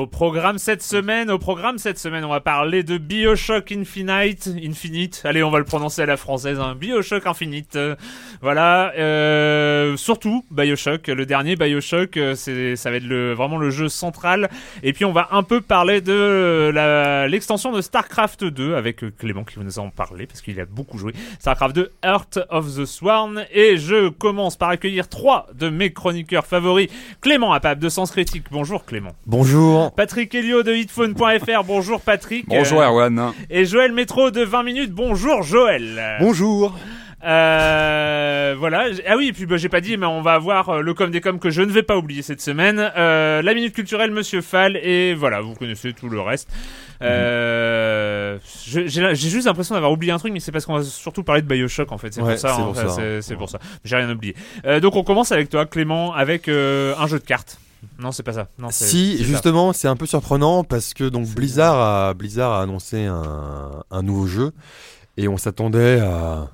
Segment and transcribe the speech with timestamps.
[0.00, 5.22] Au programme cette semaine, au programme cette semaine, on va parler de Bioshock Infinite, Infinite.
[5.24, 6.74] Allez, on va le prononcer à la française, hein.
[6.78, 7.76] Bioshock Infinite.
[7.76, 7.96] Euh,
[8.42, 13.70] voilà, euh, surtout Bioshock, le dernier Bioshock, euh, c'est, ça va être le, vraiment le
[13.70, 14.50] jeu central.
[14.82, 16.72] Et puis on va un peu parler de
[17.28, 20.98] l'extension de Starcraft 2 avec Clément qui va nous en parler parce qu'il a beaucoup
[20.98, 21.14] joué.
[21.38, 23.46] Starcraft 2, Heart of the Sworn.
[23.50, 26.88] Et je commence par accueillir trois de mes chroniqueurs favoris.
[27.22, 28.44] Clément Apap de Sens Critique.
[28.50, 29.12] Bonjour Clément.
[29.26, 29.85] Bonjour.
[29.94, 32.46] Patrick Helio de hitphone.fr, bonjour Patrick.
[32.48, 33.32] Bonjour Erwan.
[33.50, 36.16] Et Joël Métro de 20 minutes, bonjour Joël.
[36.20, 36.76] Bonjour.
[37.24, 38.86] Euh, voilà.
[39.08, 41.10] Ah oui, et puis bah, j'ai pas dit, mais on va avoir euh, le com
[41.10, 42.92] des coms que je ne vais pas oublier cette semaine.
[42.96, 46.48] Euh, la minute culturelle, Monsieur Fall, et voilà, vous connaissez tout le reste.
[47.02, 51.42] Euh, j'ai juste l'impression d'avoir oublié un truc, mais c'est parce qu'on va surtout parler
[51.42, 52.12] de Bioshock en fait.
[52.12, 52.56] C'est Ouais, pour ça.
[52.74, 53.18] c'est hein.
[53.22, 53.58] C'est pour ça.
[53.84, 54.34] J'ai rien oublié.
[54.64, 57.58] Euh, donc on commence avec toi, Clément, avec euh, un jeu de cartes.
[57.98, 58.48] Non, c'est pas ça.
[58.58, 63.04] Non, Si, justement, c'est un peu surprenant parce que donc Blizzard a, Blizzard a annoncé
[63.04, 64.52] un, un nouveau jeu
[65.16, 66.48] et on s'attendait à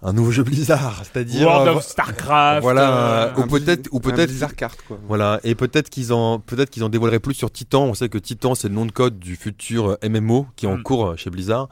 [0.00, 2.62] un nouveau jeu Blizzard, c'est-à-dire World euh, of Starcraft.
[2.62, 4.96] voilà, euh, ou peut-être ou peut-être Blizzard carte quoi.
[5.08, 7.82] voilà et peut-être qu'ils en peut-être qu'ils en dévoileraient plus sur Titan.
[7.86, 10.68] On sait que Titan c'est le nom de code du futur euh, MMO qui est
[10.68, 10.82] en Mm.
[10.84, 11.68] cours chez Blizzard.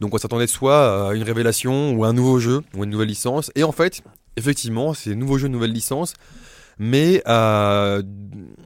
[0.00, 3.50] Donc on s'attendait soit à une révélation ou un nouveau jeu ou une nouvelle licence
[3.54, 4.02] et en fait,
[4.36, 6.12] effectivement, c'est un nouveau jeu, une nouvelle licence
[6.78, 7.98] mais à,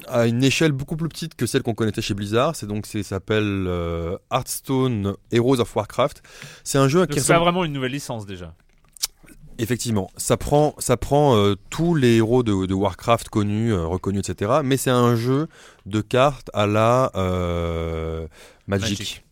[0.09, 2.57] à une échelle beaucoup plus petite que celle qu'on connaissait chez Blizzard.
[2.57, 6.23] C'est donc c'est ça s'appelle euh, Hearthstone Heroes of Warcraft.
[6.65, 8.55] C'est un jeu donc qui c'est ressemble- vraiment une nouvelle licence déjà.
[9.59, 14.29] effectivement, ça prend ça prend euh, tous les héros de, de Warcraft connus, euh, reconnus,
[14.29, 14.61] etc.
[14.65, 15.49] Mais c'est un jeu
[15.87, 18.27] de cartes à la euh,
[18.67, 18.99] Magic.
[18.99, 19.25] Magic.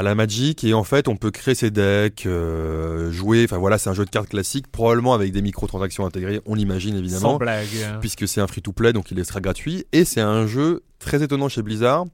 [0.00, 3.76] À la Magic et en fait on peut créer ses decks, euh, jouer, enfin voilà
[3.76, 7.36] c'est un jeu de cartes classique, probablement avec des microtransactions intégrées, on l'imagine évidemment Sans
[7.36, 7.66] blague.
[8.00, 9.84] puisque c'est un free-to-play, donc il sera gratuit.
[9.92, 12.06] Et c'est un jeu très étonnant chez Blizzard.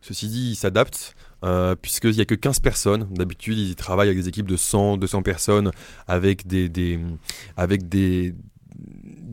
[0.00, 1.14] Ceci dit, il s'adapte,
[1.44, 3.06] euh, puisqu'il n'y a que 15 personnes.
[3.10, 5.72] D'habitude, ils travaillent avec des équipes de 100, 200 personnes,
[6.06, 6.98] avec des, des,
[7.56, 8.34] avec des,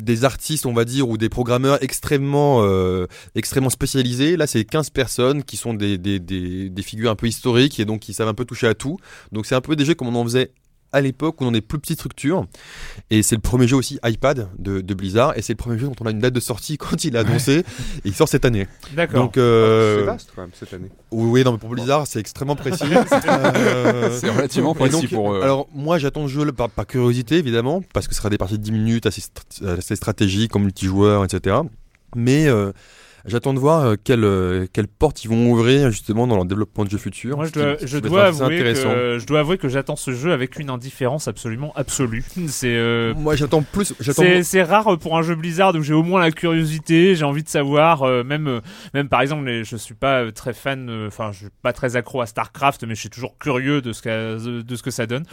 [0.04, 4.38] des artistes, on va dire, ou des programmeurs extrêmement, euh, extrêmement spécialisés.
[4.38, 7.86] Là, c'est 15 personnes qui sont des, des, des, des figures un peu historiques et
[7.86, 8.98] donc qui savent un peu toucher à tout.
[9.32, 10.52] Donc c'est un peu jeux comme on en faisait
[10.94, 12.46] à l'époque où on a des plus petites structures.
[13.10, 15.38] Et c'est le premier jeu aussi iPad de, de Blizzard.
[15.38, 17.20] Et c'est le premier jeu dont on a une date de sortie quand il est
[17.20, 17.60] annoncé.
[17.60, 17.64] Et
[18.06, 18.68] il sort cette année.
[18.96, 19.24] D'accord.
[19.24, 20.90] Donc, euh, C'est vaste quand même cette année.
[21.12, 22.84] oui, oui, non, mais pour Blizzard, c'est extrêmement précis.
[23.26, 25.42] Euh, C'est relativement précis donc, pour eux.
[25.42, 28.58] Alors, moi, j'attends ce jeu par, par curiosité, évidemment, parce que ce sera des parties
[28.58, 29.22] de 10 minutes assez,
[29.66, 31.58] assez stratégiques, en multijoueur, etc.
[32.16, 32.72] Mais euh,
[33.26, 36.84] J'attends de voir euh, quelle, euh, quelle porte ils vont ouvrir justement dans leur développement
[36.84, 37.38] de jeux futurs.
[37.38, 40.60] Moi, je dois, je dois avouer que, je dois avouer que j'attends ce jeu avec
[40.60, 42.26] une indifférence absolument absolue.
[42.48, 43.94] C'est euh, Moi, j'attends plus.
[44.02, 44.24] J'attends.
[44.24, 47.44] c'est c'est rare pour un jeu Blizzard où j'ai au moins la curiosité, j'ai envie
[47.44, 48.60] de savoir, euh, même euh,
[48.94, 51.72] même par exemple, les- je suis pas euh, très fan, euh, enfin je suis pas
[51.72, 54.92] très accro à Starcraft, mais je suis toujours curieux de ce que de ce que
[54.92, 55.24] ça donne.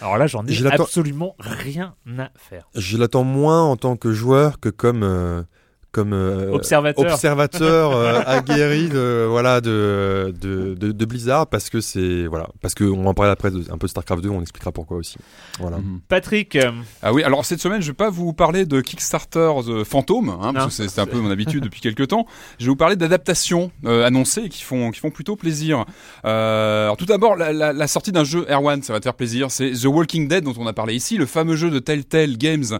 [0.00, 2.68] Alors là, j'en ai Je absolument rien à faire.
[2.76, 5.44] Je l'attends moins en tant que joueur que comme.
[5.92, 7.12] Comme euh, Observateur.
[7.12, 12.74] observateur euh, aguerri de voilà de de, de, de Blizzard parce que c'est voilà parce
[12.74, 14.96] que on va en parler après de, un peu de Starcraft 2 on expliquera pourquoi
[14.98, 15.16] aussi
[15.58, 16.00] voilà Mhm.
[16.08, 16.70] Patrick, euh,
[17.02, 20.52] Ah oui, alors cette semaine, je vais pas vous parler de Kickstarter euh, fantôme, hein,
[20.52, 22.26] parce que c'est- un peu mon habitude depuis quelques temps.
[22.58, 25.84] Je vais vous parler d'adaptations euh, annoncées qui font, qui font plutôt plaisir.
[26.24, 29.14] Euh, alors tout d'abord, la, la- la sortie d'un jeu Erwan, ça va te faire
[29.14, 29.50] plaisir.
[29.50, 32.78] C'est The Walking Dead dont on a parlé ici, le fameux jeu de Telltale Games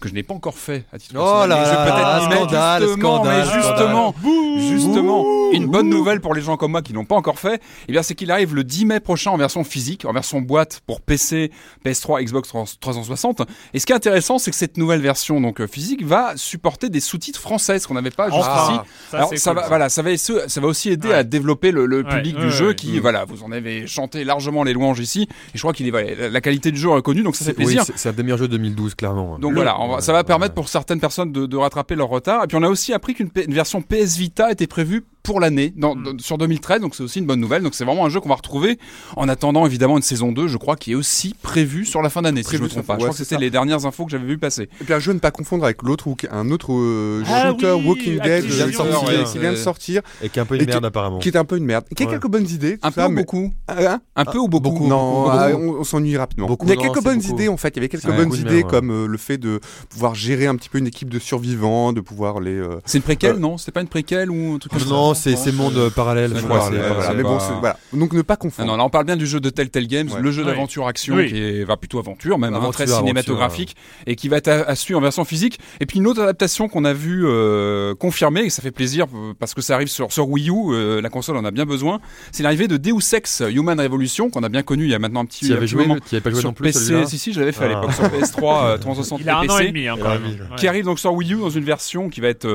[0.00, 2.49] que je n'ai pas encore fait à titre Oh là mais je vais là peut-être.
[2.50, 4.60] Scandale, justement, scandale, mais justement, scandale.
[4.68, 7.92] justement, une bonne nouvelle pour les gens comme moi qui l'ont pas encore fait, eh
[7.92, 11.00] bien c'est qu'il arrive le 10 mai prochain en version physique, en version boîte pour
[11.00, 11.50] PC,
[11.84, 13.42] PS3, Xbox 360.
[13.74, 16.88] Et ce qui est intéressant, c'est que cette nouvelle version donc euh, physique va supporter
[16.88, 18.46] des sous-titres français, ce qu'on n'avait pas jusqu'ici.
[18.48, 21.14] enfin, ça, Alors ça cool, va, voilà, ça va, ça va aussi aider Ouais.
[21.14, 22.74] à développer le, le Ouais, public ouais, du jeu ouais.
[22.74, 23.00] qui, Mm.
[23.00, 25.26] voilà, vous en avez chanté largement les louanges ici.
[25.54, 27.52] Et je crois qu'il est, voilà, la- qualité du jeu est reconnue, donc ça fait
[27.52, 27.84] C'est- oui, plaisir.
[27.84, 30.12] c'est- c'est un des meilleurs jeux de 2012 clairement Donc Le- voilà, on va- ça
[30.12, 30.54] va permettre ouais.
[30.54, 32.39] pour certaines personnes de, de rattraper leur retard.
[32.44, 35.94] Et puis on a aussi appris qu'une version PS Vita était prévue pour l'année, dans-
[35.94, 36.02] Mm.
[36.04, 37.62] dans- sur 2013, donc c'est aussi une bonne nouvelle.
[37.62, 38.78] Donc c'est vraiment un jeu qu'on va retrouver
[39.16, 42.22] en attendant évidemment une saison 2, je crois, qui est aussi prévue sur la fin
[42.22, 42.94] d'année, si je me trompe pas.
[42.94, 44.68] Je crois que c'est c'était les dernières infos que j'avais vu passer.
[44.80, 47.48] Et puis un jeu à ne pas confondre avec l'autre ou un autre euh, Ah
[47.50, 50.02] shooter oui, Walking Dead Activision, qui vient de sortir, ouais, qui vient de c'est- sortir,
[50.22, 51.84] et qui est un peu une qui- merde apparemment qui est un peu une merde,
[51.94, 52.12] qui a Ouais.
[52.12, 54.86] quelques bonnes idées, tout Un peu ça, ou mais beaucoup Hein Un peu ou beaucoup
[54.86, 56.46] non, Beaucoup, ah, on, s'ennuie rapidement.
[56.46, 57.68] Beaucoup, il y a quelques c'est bonnes idées en fait.
[57.68, 60.68] Il y avait quelques bonnes idées comme euh, le fait de pouvoir gérer un petit
[60.68, 62.52] peu une équipe de survivants, de pouvoir les.
[62.56, 63.58] euh, C'est une préquelle, Euh, non?
[63.58, 64.86] C'était pas une préquelle ou un truc comme ça?
[65.10, 67.36] Non c'est c'est monde parallèle je Ouais, crois ouais, c'est- ouais, voilà, c'est mais bon,
[67.38, 67.76] pas- c'est- voilà.
[67.92, 68.68] Donc ne pas confondre.
[68.70, 70.20] non, là on parle bien du jeu de Telltale Games, Ouais.
[70.20, 71.28] le jeu d'aventure action Oui.
[71.28, 73.76] qui est va plutôt aventure même, hein, très aventure, cinématographique
[74.06, 75.58] et qui va être à, suivre en version physique.
[75.80, 79.32] Et puis une autre adaptation qu'on a vu euh, confirmée et ça fait plaisir euh,
[79.38, 82.00] parce que ça arrive sur sur Wii U, euh, la console en a bien besoin.
[82.32, 85.20] C'est l'arrivée de Deus Ex Human Revolution qu'on a bien connu il y a maintenant
[85.20, 86.72] un petit, tu avais joué pas joué sur non plus
[87.06, 87.80] si si, je l'avais fait à Ah.
[87.80, 89.96] l'époque sur PS3 euh, 360 il a un an PC et demi Il quand a
[89.96, 90.06] même.
[90.06, 90.56] un an et demi, Ouais.
[90.56, 92.48] qui arrive donc sur Wii U dans une version qui va être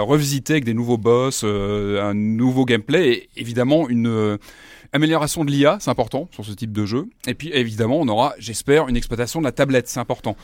[0.00, 1.44] revisitée avec des nouveaux boss,
[1.98, 4.36] un nouveau gameplay et évidemment une euh,
[4.92, 7.06] amélioration de l'IA, c'est important sur ce type de jeu.
[7.26, 10.36] Et puis évidemment, on aura, j'espère, une exploitation de la tablette, c'est important.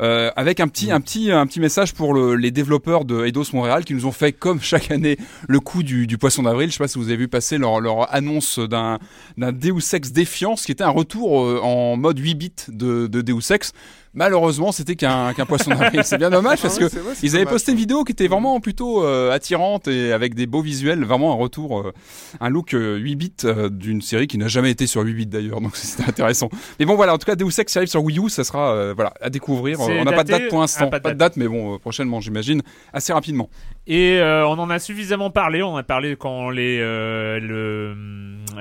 [0.00, 3.52] Euh, avec un petit, un petit, un petit message pour le- les développeurs de Eidos
[3.52, 6.68] Montréal qui nous ont fait comme chaque année le coup du, du poisson d'avril.
[6.70, 8.98] Je sais pas si vous avez vu passer leur, leur annonce d'un
[9.36, 13.20] d'un Deus Ex Défiance qui était un retour euh, en mode 8 bits de, de
[13.20, 13.72] Deus Ex.
[14.14, 16.02] Malheureusement, c'était qu'un poisson d'avril.
[16.04, 18.58] C'est bien dommage parce Ah vrai, c'est ils avaient posté une vidéo qui était vraiment
[18.60, 21.92] plutôt euh, attirante et avec des beaux visuels, vraiment un retour, euh,
[22.40, 25.26] un look euh, 8 bits euh, d'une série qui n'a jamais été sur 8 bits
[25.26, 26.48] d'ailleurs, donc c'était intéressant.
[26.78, 28.92] Mais bon voilà, en tout cas Deus Ex qui arrive sur Wii U, ça sera
[28.94, 29.80] voilà à découvrir.
[29.80, 32.20] On n'a pas de date pour l'instant, Ah, pas pas, de date, mais bon prochainement
[32.20, 32.62] j'imagine,
[32.92, 33.48] assez rapidement.
[33.90, 35.62] Et euh, on en a suffisamment parlé.
[35.62, 37.96] On en a parlé quand les euh, le,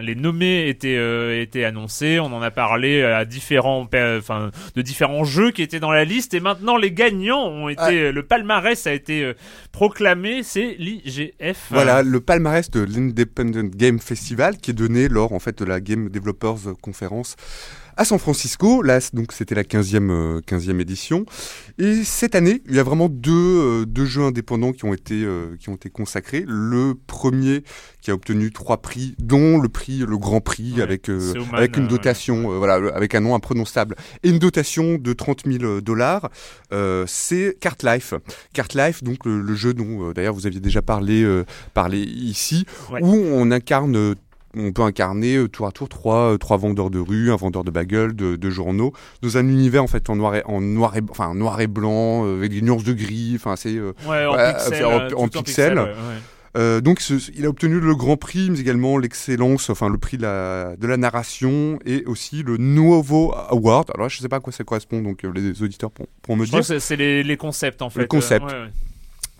[0.02, 2.18] les nommés étaient euh, étaient annoncés.
[2.22, 6.34] On en a parlé à différents enfin de différents jeux qui étaient dans la liste.
[6.34, 9.34] Et maintenant les gagnants ont été le palmarès a été euh,
[9.74, 10.44] proclamé.
[10.44, 11.68] C'est l'IGF.
[11.72, 15.82] Voilà le palmarès de l'Independent Game Festival qui est donné lors en fait de la
[15.82, 17.36] Game Developers Conference
[17.98, 18.82] à San Francisco.
[18.82, 21.26] Là, donc c'était la 15e, euh, 15e édition.
[21.78, 25.24] Et cette année, il y a vraiment deux, euh, deux jeux indépendants qui ont été
[25.24, 26.46] euh, qui ont été consacrés.
[26.48, 27.64] Le premier
[28.02, 31.54] qui a obtenu trois prix, dont le prix, le Grand Prix, Ouais, avec c'est Oman,
[31.56, 36.30] avec une dotation, voilà, avec un nom imprononçable et une dotation de 30 000 dollars.
[37.08, 38.14] C'est Cart Life.
[38.54, 41.26] Cart Life, donc le, le jeu dont d'ailleurs vous aviez déjà parlé,
[41.74, 43.02] parlé ici, Ouais.
[43.02, 44.16] où on incarne,
[44.56, 47.64] on peut incarner euh, tour à tour trois, euh, trois vendeurs de rue, un vendeur
[47.64, 50.96] de bagels, de, de journaux, dans un univers en fait en noir et, en noir
[50.96, 54.36] et, enfin, noir et blanc, euh, avec des nuances de gris, enfin c'est Ouais, en
[54.36, 54.74] Ouais, pixel.
[54.78, 55.78] c'est en- en tout pixel.
[55.78, 55.84] ouais,
[56.56, 56.82] ouais.
[56.82, 60.24] donc ce- il a obtenu le Grand Prix, mais également l'excellence, enfin le prix de
[60.24, 63.92] la, de la narration et aussi le Nuovo Award.
[63.94, 66.52] Alors je sais pas à quoi ça correspond, donc les auditeurs pourront, pourront me Je
[66.52, 66.66] dire.
[66.66, 68.08] c'est- les, les concepts en fait.
[68.08, 68.46] concept.
[68.46, 68.70] Ouais, ouais.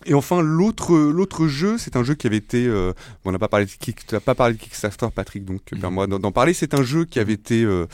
[0.06, 2.92] Et enfin l'autre l'autre jeu, c'est un jeu qui avait été, euh,
[3.24, 5.80] on n'a pas parlé de Kick, pas parlé de Kickstarter, Patrick, donc euh, Mhm.
[5.80, 6.54] permets-moi d'en d'en parler.
[6.54, 7.86] C'est un jeu qui avait été euh,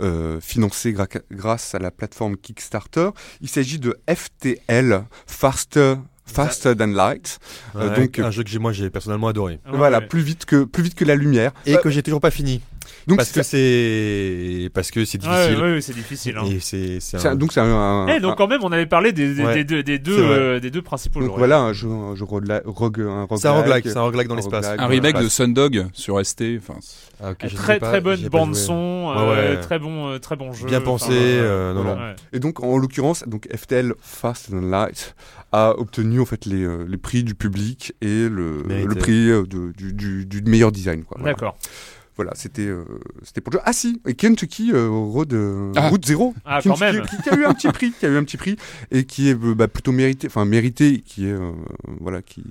[0.00, 3.10] euh, financé gra- grâce à la plateforme Kickstarter.
[3.40, 5.96] Il s'agit de FTL, Faster.
[6.24, 7.38] Faster Than Light.
[7.74, 10.06] Euh, Ouais, donc, un jeu que j'ai moi j'ai personnellement adoré Ouais, voilà, ouais.
[10.06, 11.52] plus vite que plus vite que la lumière.
[11.66, 12.62] et Euh, que j'ai toujours pas fini
[13.06, 15.62] Donc parce que c'est parce que c'est Ouais, difficile.
[15.62, 16.36] ouais, ouais, c'est difficile.
[16.38, 16.44] hein.
[16.46, 16.60] Et
[17.00, 19.42] c'est un- donc c'est un, un- Eh, donc quand même, on avait parlé des, des,
[19.44, 19.54] Ouais.
[19.54, 21.20] des deux, des deux, euh, des deux principaux.
[21.20, 24.34] donc voilà un jeu un jeu rogue un c'est un roguelike, c'est un roguelike dans
[24.36, 24.66] l'espace.
[24.66, 25.22] Un Ouais, remake ouais.
[25.24, 26.58] de Sundog sur ST.
[26.58, 26.78] Enfin,
[27.24, 29.60] Ah, ok, je très pas, très bonne bande son, Ouais, euh, ouais.
[29.60, 30.66] très bon euh, très bon jeu.
[30.66, 31.86] Bien pensé, ouais, euh, non, ouais.
[31.86, 32.00] non.
[32.00, 32.16] Ouais.
[32.32, 35.14] Et donc, en l'occurrence, donc FTL Fast and Light
[35.52, 39.42] a obtenu en fait les, euh, les prix du public et le, le prix euh,
[39.46, 41.04] de- du, du, du meilleur design.
[41.04, 41.18] Quoi.
[41.22, 41.56] D'accord.
[41.60, 42.01] Voilà,
[42.34, 42.84] c'était euh,
[43.22, 43.62] c'était pour le jeu.
[43.66, 45.88] Ah si, et Kentucky euh, Road, euh, Ah.
[45.88, 47.02] Route Zero, Ah, quand même.
[47.06, 48.56] qui, qui a eu un petit prix, qui a eu un petit prix
[48.90, 51.52] et qui est euh, bah, plutôt mérité, enfin mérité, qui est euh,
[52.00, 52.42] voilà, qui,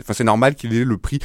[0.00, 1.18] enfin c'est normal qu'il ait le prix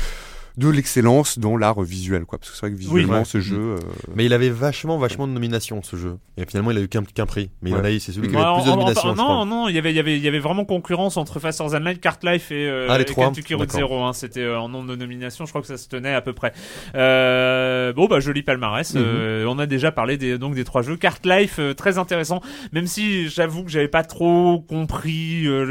[0.57, 2.39] de l'excellence dans l'art visuel, quoi.
[2.39, 3.25] Parce que c'est vrai que visuellement, ouais.
[3.25, 3.77] ce jeu, euh,
[4.15, 6.17] Mais il avait vachement, vachement de nominations ce jeu.
[6.35, 7.49] Et finalement, il a eu qu'un qu'un prix.
[7.61, 9.09] Mais il en a eu, c'est celui qui Ouais, avait le plus de nominations.
[9.09, 9.27] en- je crois.
[9.35, 11.65] non, non, il y avait, il y avait, il y avait vraiment concurrence entre Faster
[11.71, 13.89] Than Light, Cartlife et, euh, Ah, les et trois, Kentucky Route d'accord.
[13.89, 14.03] Zero.
[14.03, 14.13] hein.
[14.13, 16.53] C'était euh, en nombre de nominations, je crois que ça se tenait à peu près.
[17.07, 18.93] Euh, bon, bah joli palmarès.
[18.95, 20.97] Euh, on a déjà parlé des, donc des trois jeux.
[20.97, 22.41] Cartlife, euh, très intéressant.
[22.73, 25.65] Même si j'avoue que j'avais pas trop compris euh,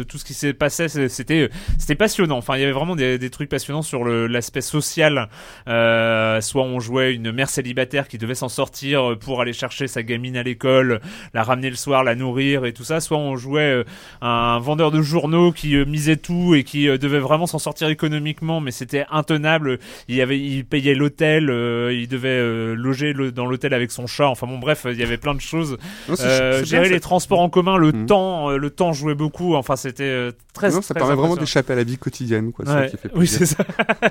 [0.00, 2.38] le- tout ce qui s'est passé, c'était, c'était passionnant.
[2.38, 5.28] Enfin, il y avait vraiment des, des trucs passionnants sur le- l'aspect social.
[5.68, 10.02] Euh, soit on jouait une mère célibataire qui devait s'en sortir pour aller chercher sa
[10.02, 11.00] gamine à l'école,
[11.34, 13.00] la ramener le soir, la nourrir et tout ça.
[13.00, 13.84] Soit on jouait euh,
[14.22, 17.88] un vendeur de journaux qui euh, misait tout et qui euh, devait vraiment s'en sortir
[17.88, 19.78] économiquement, mais c'était intenable.
[20.08, 24.06] Il avait, il payait l'hôtel, euh, il devait euh, loger le- dans l'hôtel avec son
[24.06, 24.28] chat.
[24.28, 25.76] Enfin bon, bref, il y avait plein de choses.
[26.20, 28.06] Euh, gérer les transports en commun, le Mhm.
[28.06, 29.54] temps, euh, le temps jouait beaucoup.
[29.56, 30.70] Enfin, c'était euh, très.
[30.70, 32.64] non, ça très permet vraiment d'échapper à la vie quotidienne, quoi.
[32.66, 32.90] c'est ça Ouais.
[32.90, 33.64] qui fait Oui, c'est ça.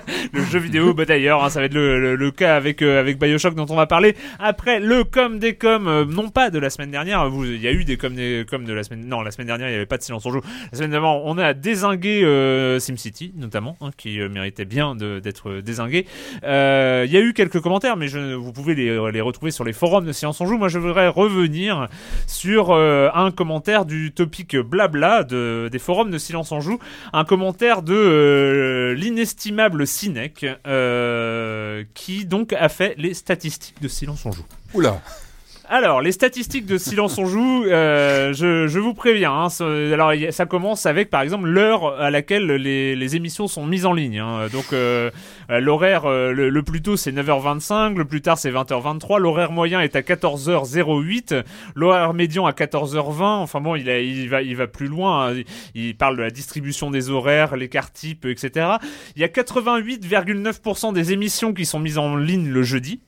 [0.33, 3.19] le jeu vidéo, bah d'ailleurs, hein, ça va être le, le, cas avec euh, avec
[3.19, 6.69] Bioshock dont on va parler après le com des com, euh, non pas de la
[6.69, 7.29] semaine dernière.
[7.43, 9.05] Il y a eu des com des com de la semaine.
[9.07, 10.41] Non, la semaine dernière, il n'y avait pas de silence en jeu.
[10.71, 16.05] La semaine d'avant, on a désingué euh, SimCity notamment, hein, qui méritait bien d'être désingué.
[16.43, 16.47] Il
[17.11, 20.05] y a eu quelques commentaires, mais je, vous pouvez les, les retrouver sur les forums
[20.05, 20.57] de Silence en Joue.
[20.57, 21.87] Moi, je voudrais revenir
[22.27, 26.79] sur un commentaire du topic blabla de, des forums de Silence en Joue,
[27.13, 28.95] un commentaire de euh,
[29.75, 34.45] l'inestimable Cinec, euh, qui donc a fait les statistiques de Silence en Joue.
[34.73, 35.01] Oula.
[35.67, 39.31] Alors, les statistiques de Silence on joue, euh, je, je vous préviens.
[39.33, 43.65] Hein, ça- alors, ça commence avec, par exemple, l'heure à laquelle les, les émissions sont
[43.65, 44.19] mises en ligne.
[44.19, 44.47] hein.
[44.51, 45.09] Donc, euh,
[45.49, 49.17] euh, l'horaire euh, le, le plus tôt, c'est 9h25, le plus tard, c'est 20h23.
[49.17, 51.43] L'horaire moyen est à 14h08,
[51.75, 53.23] l'horaire médian à 14h20.
[53.23, 55.31] Enfin bon, il, a- il, va, il va plus loin.
[55.31, 55.41] hein.
[55.73, 58.67] Il parle de la distribution des horaires, l'écart type, etc.
[59.15, 62.99] Il y a 88,9% des émissions qui sont mises en ligne le jeudi.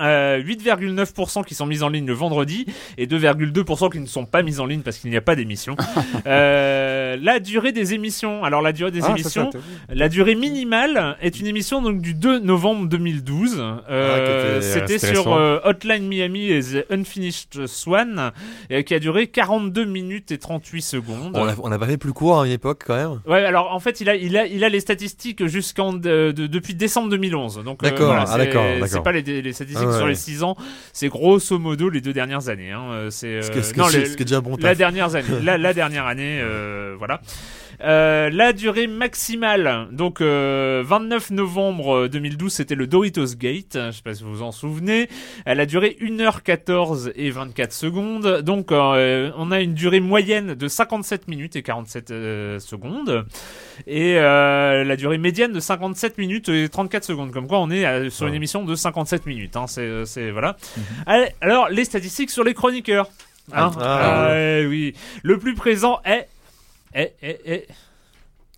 [0.00, 2.64] Euh, 8,9% qui sont mises en ligne le vendredi
[2.96, 5.76] et 2,2% qui ne sont pas mises en ligne parce qu'il n'y a pas d'émission.
[6.26, 8.44] euh, la durée des émissions.
[8.44, 12.14] Alors la durée des Ah, émissions, ça, la durée minimale est une émission donc du
[12.14, 13.56] 2 novembre 2012.
[13.58, 18.32] Euh, Ah, euh, C'était sur euh, Hotline Miami et The Unfinished Swan
[18.70, 21.32] euh, qui a duré 42 minutes et 38 secondes.
[21.34, 23.20] On a, on a pas fait plus court à une époque quand même.
[23.26, 26.46] Ouais, alors en fait, il a, il a, il a les statistiques jusqu'en de- de-
[26.46, 27.62] depuis décembre 2011.
[27.64, 28.64] Donc, euh, D'accord, voilà, ah, d'accord.
[28.86, 30.56] C'est pas les, les statistiques Ah sur les 6 ans,
[30.92, 32.72] c'est grosso modo les deux dernières années.
[32.72, 33.08] Hein.
[33.10, 34.74] C'est Ce que- ce que non, c'est- les- ce qui est déjà un bon la
[34.74, 37.20] dernière année, la, la dernière année, euh, voilà.
[37.82, 44.02] Euh, la durée maximale, donc euh, 29 novembre 2012, c'était le Doritos Gate, je sais
[44.02, 45.08] pas si vous vous en souvenez.
[45.46, 50.68] Elle a duré 1h14 et 24 secondes, donc euh, on a une durée moyenne de
[50.68, 53.24] 57 minutes et 47 euh, secondes,
[53.86, 57.86] et euh, la durée médiane de 57 minutes et 34 secondes, comme quoi on est
[57.86, 58.36] euh, sur une Ouais.
[58.36, 60.56] émission de 57 minutes, hein, c'est, voilà.
[61.06, 63.08] Allez, alors les statistiques sur les chroniqueurs.
[63.54, 64.94] Hein Ah, Ah, oui.
[65.22, 66.28] Le plus présent est.
[66.94, 67.66] est, est, est-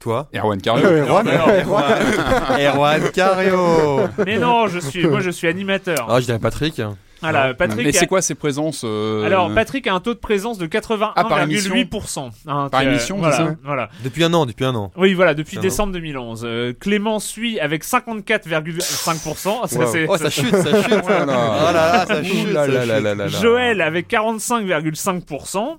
[0.00, 0.86] Toi Erwan Cario.
[0.86, 2.02] Ouais, Erwan, non, Erwan.
[2.60, 6.06] Erwan Cario Mais non, je suis, moi je suis animateur.
[6.10, 6.80] Ah, je dirais Patrick.
[7.23, 7.87] Voilà, Patrick.
[7.87, 10.69] Mais c'est a- quoi ces présences euh, Alors Patrick a un taux de présence de
[10.73, 12.31] Ah, par émission 81,8%.
[12.47, 13.88] Hein, Par euh, émission, c'est voilà, ça voilà.
[14.05, 14.91] Depuis un an, depuis un an.
[14.97, 16.43] Oui, voilà, depuis Ça décembre 2011.
[16.45, 19.67] Euh, Clément suit avec 54,5%.
[19.69, 19.87] Ça, Wow.
[19.87, 20.93] c'est- Oh, ça chute, ça chute.
[21.05, 21.59] Oh là là.
[21.69, 22.35] Oh là là, ça chute.
[22.49, 22.88] Ouh là ça là chute.
[22.88, 23.29] là là là là.
[23.29, 25.79] Joël avec 45,5%.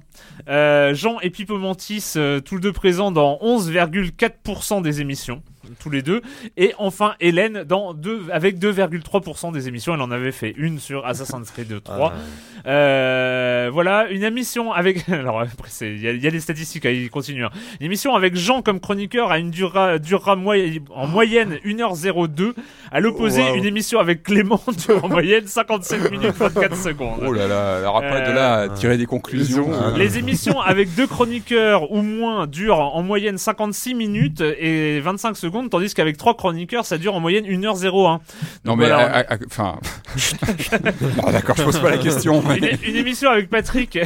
[0.50, 5.42] Euh, Jean et Pipo Mantis, euh, tous les deux présents dans 11,4% des émissions.
[5.80, 6.22] Tous les deux.
[6.58, 9.94] Et enfin, Hélène dans deux, avec 2,3% des émissions.
[9.94, 12.14] Elle en avait fait une sur Assassin's Creed 3.
[12.16, 12.70] Ah.
[12.70, 15.08] Euh, voilà, une émission avec.
[15.10, 17.46] Alors après, il y, a- il y a des statistiques, hein, il continue.
[17.46, 17.50] hein.
[17.80, 22.54] Une émission avec Jean comme chroniqueur a une durera, durera moy- en moyenne 1h02.
[22.92, 23.56] À l'opposé, Wow.
[23.56, 27.20] une émission avec Clément dure en moyenne 57 minutes 24 secondes.
[27.26, 29.72] Oh là là, alors après de là à tirer des conclusions.
[29.74, 35.00] Euh, euh, Les émissions avec deux chroniqueurs ou moins durent en moyenne 56 minutes et
[35.00, 38.20] 25 secondes, secondes, tandis qu'avec trois chroniqueurs, ça dure en moyenne 1h01.
[38.66, 39.80] Non mais, voilà, à- à- à- enfin,
[41.32, 42.44] d'accord, je pose pas la question.
[42.48, 43.98] mais- Une, une émission avec Patrick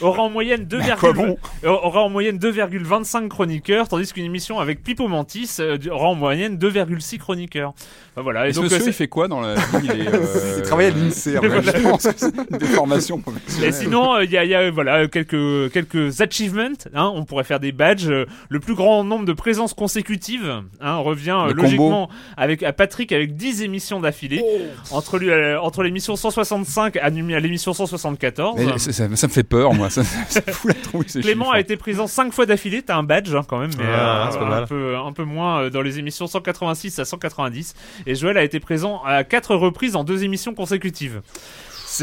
[0.00, 4.82] aura en moyenne 2, quoi bon aura en moyenne 2,25 chroniqueurs, tandis qu'une émission avec
[4.82, 7.72] Pipo Mantis euh, aura en moyenne 2,6 chroniqueurs.
[8.12, 8.46] Enfin, voilà.
[8.46, 10.54] Et Et ce donc, monsieur, euh, il fait quoi dans la vie Il, est, euh,
[10.58, 11.38] Il travaille à l'INSEE.
[11.38, 11.62] en fait.
[11.62, 13.20] Je pense que c'est une déformation
[13.62, 16.54] Et sinon, il y a, y a, voilà quelques quelques achievements.
[16.94, 18.08] Hein, on pourrait faire des badges.
[18.08, 23.10] Euh, Le plus grand nombre de présences consécutives hein, revient euh, logiquement avec à Patrick
[23.12, 24.94] avec 10 émissions d'affilée Oh.
[24.96, 28.56] entre lui euh, entre l'émission 165 à, l'émission 174.
[28.58, 29.88] Mais c'est- ça, ça me fait peur, moi.
[29.94, 31.56] Ça, ça fout la trouille, Clément chiffres.
[31.56, 34.66] a été présent 5 fois d'affilée, t'as un badge hein, quand même, mais euh, un,
[34.66, 37.74] peu, un peu moins euh, dans les émissions 186 à 190.
[38.06, 41.22] Et Joël a été présent à 4 reprises en deux émissions consécutives.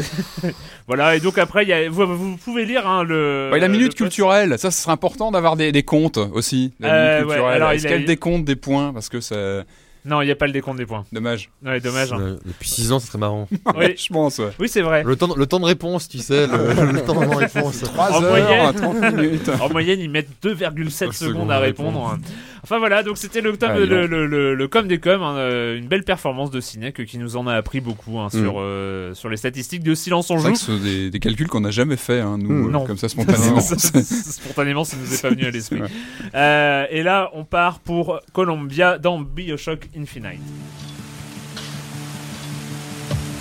[0.86, 3.50] Voilà, et donc après, il y a, vous, vous pouvez lire hein, le.
[3.52, 6.72] Ouais, la minute culturelle, ça, ce serait important d'avoir des, des comptes aussi.
[6.80, 7.54] La Euh, minute ouais, culturelle.
[7.54, 8.92] alors, Est-ce il a- qu'il y a le décompte des points?
[8.92, 9.62] Parce que c'est
[10.04, 11.04] Non, il n'y a pas le décompte des points.
[11.12, 11.50] dommage.
[11.64, 12.12] Ouais, dommage.
[12.12, 12.18] hein.
[12.20, 13.48] Euh, Depuis 6 ans, ça serait marrant.
[13.76, 13.94] Oui.
[13.96, 14.50] Je pense, ouais.
[14.58, 15.04] Oui, c'est vrai.
[15.04, 17.80] Le temps, de- le temps de réponse, tu sais, le, le temps de réponse.
[17.82, 18.74] 3 En heures, moyenne.
[18.74, 19.50] 30 minutes.
[19.60, 22.18] En moyenne, ils mettent 2,7 secondes secondes à répondre.
[22.64, 24.10] Enfin voilà, donc c'était le, tome- Ah, dis le, donc.
[24.10, 27.36] le, le, le com des com, hein, euh, une belle performance de Cinec qui nous
[27.36, 30.48] en a appris beaucoup hein, sur, euh, sur les statistiques de Silence on C'est vrai
[30.50, 30.54] joue.
[30.54, 32.66] que ce sont des, des calculs qu'on n'a jamais fait, hein, nous, Mm.
[32.66, 32.86] euh, Non.
[32.86, 33.60] comme ça spontanément.
[33.60, 35.80] Spontanément, ça nous est pas venu à l'esprit.
[35.80, 35.88] Ouais.
[36.34, 40.38] Euh, et là, on part pour Columbia dans Bioshock Infinite.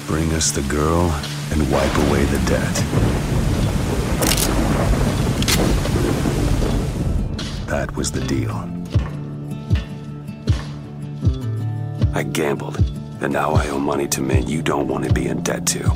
[0.05, 1.10] Bring us the girl
[1.51, 2.75] and wipe away the debt.
[7.67, 8.51] That was the deal.
[12.13, 12.79] I gambled,
[13.22, 15.89] and now I owe money to men you don't want to be in debt to.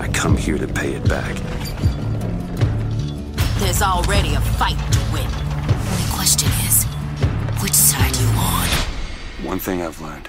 [0.00, 1.36] I come here to pay it back.
[3.60, 5.30] There's already a fight to win.
[5.30, 6.84] The question is,
[7.66, 8.68] which side you on?
[9.44, 10.28] One thing I've learned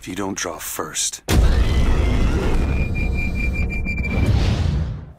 [0.00, 1.20] if you don't draw first,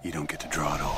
[0.03, 0.94] you don't get to draw at all.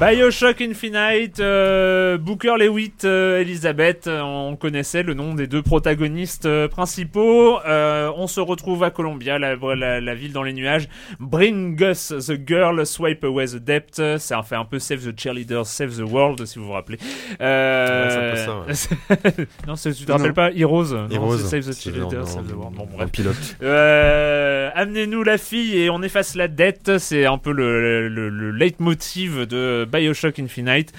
[0.00, 6.46] Bioshock Infinite, euh, Booker Lewitt, euh, Elizabeth, euh, on connaissait le nom des deux protagonistes
[6.46, 7.58] euh, principaux.
[7.66, 10.88] Euh, on se retrouve à Columbia, la, la, la ville dans les nuages.
[11.18, 14.00] Bring us the girl, swipe away the debt.
[14.18, 16.98] Ça en fait un peu Save the cheerleaders, Save the world, si vous vous rappelez.
[17.40, 18.64] Euh...
[18.68, 20.32] Ouais, c'est un non, c'est- tu te rappelles Non.
[20.34, 20.52] pas?
[20.52, 21.38] Heroes, non, Heroes.
[21.38, 22.76] c'est Save the cheerleaders, non, Save the non, world.
[22.76, 23.10] Bon, Un bref.
[23.10, 23.56] pilote.
[23.64, 26.98] Euh, amenez-nous la fille et on efface la dette.
[26.98, 30.92] C'est un peu le, le, le leitmotiv de Bioshock Infinite.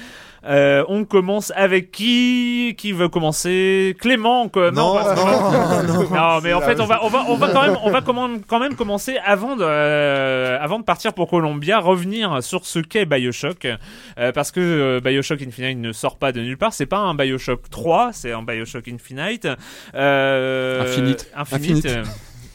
[0.46, 3.96] Euh, on commence avec qui Qui veut commencer?
[4.00, 4.72] Clément quoi.
[4.72, 6.10] Non, non, non.
[6.10, 8.14] non, mais en fait, on va, on va, on va quand même, on va quand
[8.14, 12.80] même, quand même commencer avant de, euh, avant de partir pour Columbia, revenir sur ce
[12.80, 13.66] qu'est Bioshock,
[14.18, 16.74] euh, parce que euh, Bioshock Infinite ne sort pas de nulle part.
[16.74, 19.48] C'est pas un Bioshock 3, c'est un Bioshock Infinite.
[19.94, 21.30] Euh, Infinite.
[21.36, 21.88] Infinite.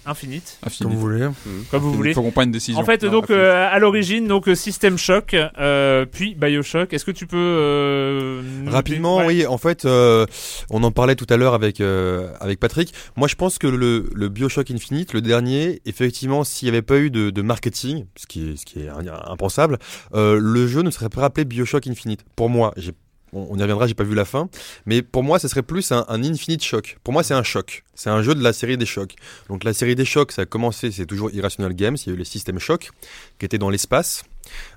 [0.06, 0.58] Infinite.
[0.62, 1.28] Infinite, Comme vous voulez.
[1.70, 2.10] comme vous voulez.
[2.10, 2.80] Il faut qu'on prenne une décision.
[2.80, 6.92] En fait, Non, donc euh, à l'origine, donc euh, System Shock, euh, puis Bioshock.
[6.92, 9.26] Est-ce que tu peux euh, Rapidement, ouais.
[9.26, 9.46] oui.
[9.46, 10.26] En fait, euh,
[10.70, 12.92] on en parlait tout à l'heure avec euh, avec Patrick.
[13.16, 16.98] Moi, je pense que le, le Bioshock Infinite, le dernier, effectivement, s'il n'y avait pas
[16.98, 19.78] eu de, de marketing, ce qui est ce qui est impensable,
[20.14, 22.24] euh, le jeu ne serait pas appelé Bioshock Infinite.
[22.36, 22.92] Pour moi, j'ai
[23.34, 24.48] on y reviendra, j'ai pas vu la fin,
[24.86, 26.98] mais pour moi, ce serait plus un, un Infinite Shock.
[27.04, 27.84] Pour moi, c'est un choc.
[27.94, 29.14] C'est un jeu de la série des chocs.
[29.48, 31.96] Donc la série des chocs, ça a commencé, c'est toujours Irrational Games.
[32.04, 32.90] Il y a eu les System Shock
[33.38, 34.24] qui étaient dans l'espace.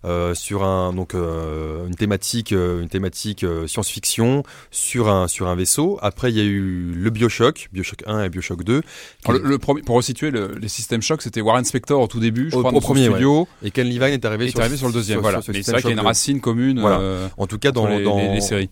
[0.06, 5.56] Euh, sur un donc euh, une thématique euh, une thématique science-fiction sur un sur un
[5.56, 5.98] vaisseau.
[6.02, 8.82] Après il y a eu le BioShock, BioShock 1 et BioShock 2
[9.26, 12.20] Alors, le, le premier- pour resituer, le- les System Shock, c'était Warren Spector au tout
[12.20, 13.48] début, je Au- crois, au premier, studio.
[13.64, 15.42] et Ken Levine est arrivé est sur arrivé sur le deuxième, sur- voilà.
[15.42, 16.06] sur Mais c'est vrai qu'il y a une 2.
[16.08, 17.30] racine commune Voilà.
[17.38, 18.70] En tout cas dans, les, dans les- les séries.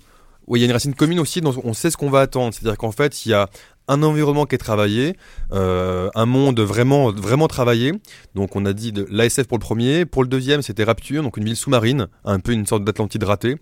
[0.48, 2.54] Oui, il y a une racine commune aussi, on sait ce qu'on va attendre.
[2.54, 3.50] C'est-à-dire qu'en fait, il y a
[3.88, 5.16] un environnement qui est travaillé,
[5.52, 7.94] euh, un monde vraiment, vraiment travaillé.
[8.34, 10.06] Donc, on a dit de l'ASF pour le premier.
[10.06, 13.56] Pour le deuxième, c'était Rapture, donc une ville sous-marine, un peu une sorte d'Atlantide ratée.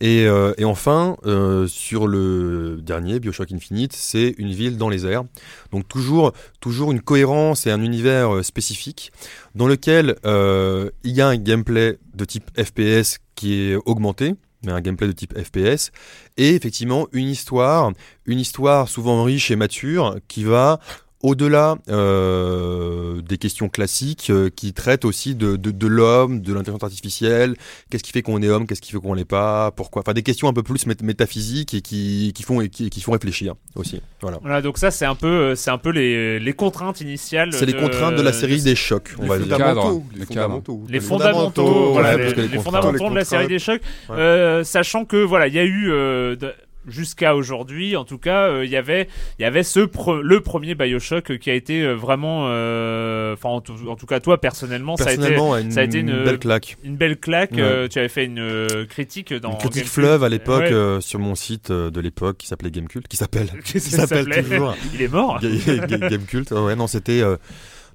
[0.00, 5.06] Et, euh, et enfin, euh, sur le dernier, Bioshock Infinite, c'est une ville dans les
[5.06, 5.24] airs.
[5.72, 9.12] Donc, toujours, toujours une cohérence et un univers spécifique
[9.54, 14.80] dans lequel il y a un gameplay de type FPS qui est augmenté mais un
[14.80, 15.90] gameplay de type FPS,
[16.36, 17.92] et effectivement une histoire,
[18.26, 20.80] une histoire souvent riche et mature qui va
[21.24, 26.82] au-delà euh, des questions classiques, euh, qui traitent aussi de, de, de l'homme, de l'intelligence
[26.82, 27.56] artificielle,
[27.90, 30.22] qu'est-ce qui fait qu'on est homme, qu'est-ce qui fait qu'on l'est pas, pourquoi, enfin des
[30.22, 33.54] questions un peu plus mét- métaphysiques et qui, qui font et qui, qui font réfléchir
[33.74, 34.02] aussi.
[34.20, 34.38] Voilà.
[34.42, 37.52] Voilà, donc ça c'est un peu, euh, c'est un peu les, les contraintes initiales.
[37.54, 39.48] C'est les contraintes de la série des chocs, on Les va dire.
[39.56, 40.40] fondamentaux, cadre, les le cadre.
[40.42, 40.82] fondamentaux.
[40.88, 43.58] Les Les fondamentaux, fondamentaux, voilà, ouais, les, les les fondamentaux les de la série des
[43.58, 46.52] chocs, euh, sachant que voilà, il y a eu euh, de-
[46.86, 50.40] jusqu'à aujourd'hui, en tout cas, euh, il y avait, il y avait ce pre- le
[50.40, 54.20] premier Bioshock euh, qui a été euh, vraiment, euh, enfin en, tout- en tout cas
[54.20, 56.76] toi personnellement, ça a été une, ça a été une- belle claque.
[56.84, 57.52] une belle claque.
[57.52, 57.88] Ouais.
[57.88, 61.00] tu avais fait une critique dans Une critique fleuve à l'époque Ouais.
[61.00, 65.08] sur mon site de l'époque qui s'appelait Gamecult, qui s'appelle, qui s'appelle toujours Il est
[65.08, 65.40] mort.
[65.40, 66.50] Ga- Ga- Gamecult.
[66.52, 67.22] Ouais, ouais, non, c'était.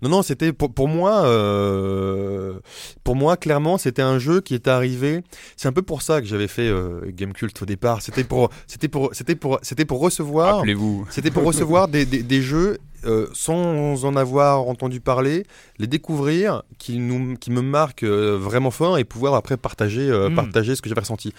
[0.01, 1.23] Non, non, c'était pour, pour moi.
[1.25, 2.59] euh,
[3.03, 5.23] Pour moi, clairement, c'était un jeu qui était arrivé.
[5.57, 8.01] C'est un peu pour ça que j'avais fait euh, Gamecult au départ.
[8.01, 10.57] C'était pour, c'était pour, c'était pour, c'était pour recevoir.
[10.57, 11.05] Rappelez-vous.
[11.09, 15.45] C'était pour recevoir des, des, des jeux euh, sans en avoir entendu parler,
[15.77, 20.29] les découvrir, qui, nous, qui me marquent euh, vraiment fort et pouvoir après partager, euh,
[20.29, 20.35] Mm.
[20.35, 21.33] partager ce que j'avais ressenti.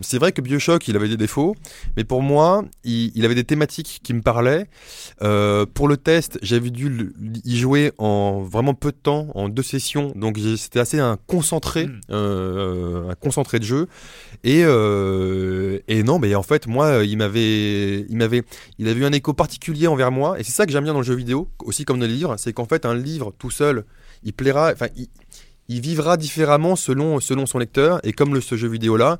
[0.00, 1.56] C'est vrai que Bioshock, il avait des défauts,
[1.96, 4.66] mais pour moi, il, il avait des thématiques qui me parlaient.
[5.74, 7.12] Pour le test, j'avais dû
[7.44, 11.86] y jouer en vraiment peu de temps, en deux sessions, donc c'était assez un concentré,
[11.86, 12.00] Mm.
[12.10, 13.88] euh, un concentré de jeu.
[14.44, 18.42] Et, et non, mais en fait, moi, il m'avait, il m'avait,
[18.78, 20.38] il avait eu un écho particulier envers moi.
[20.38, 22.34] Et c'est ça que j'aime bien dans le jeu vidéo, aussi comme dans les livres,
[22.38, 23.84] c'est qu'en fait, un livre tout seul,
[24.24, 25.08] il plaira, enfin, il,
[25.68, 28.00] il vivra différemment selon, selon son lecteur.
[28.04, 29.18] Et comme le, ce jeu vidéo-là,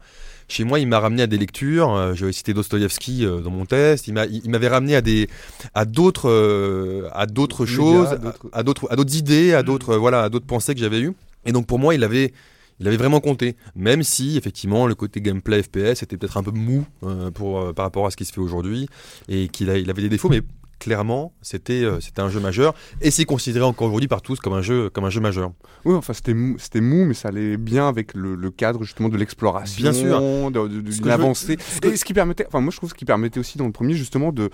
[0.49, 1.93] chez moi, il m'a ramené à des lectures.
[1.93, 4.07] Euh, J'avais cité Dostoïevski euh, dans mon test.
[4.07, 5.29] Il m'a, il, il m'avait ramené à des,
[5.75, 8.09] à d'autres, euh, à d'autres choses,
[8.53, 9.67] à d'autres- à, d'autres, idées, à Mm.
[9.67, 11.15] d'autres, voilà, à d'autres pensées que j'avais eues.
[11.47, 12.33] Et donc pour moi, il avait,
[12.79, 13.57] il avait vraiment compté.
[13.75, 17.73] Même si effectivement le côté gameplay FPS était peut-être un peu mou euh, pour euh,
[17.73, 18.89] par rapport à ce qui se fait aujourd'hui
[19.29, 20.43] et qu'il il avait des défauts, mais
[20.79, 24.53] clairement c'était euh, c'était un jeu majeur et c'est considéré encore aujourd'hui par tous comme
[24.53, 25.53] un jeu comme un jeu majeur.
[25.85, 29.09] Oui, enfin c'était mou, c'était mou, mais ça allait bien avec le, le cadre justement
[29.09, 30.21] de l'exploration, Bien sûr.
[30.21, 31.57] de, de, de- Ce que d'une je- avancée.
[31.61, 33.67] ce que- Et ce qui permettait, enfin moi je trouve ce qui permettait aussi dans
[33.67, 34.51] le premier justement de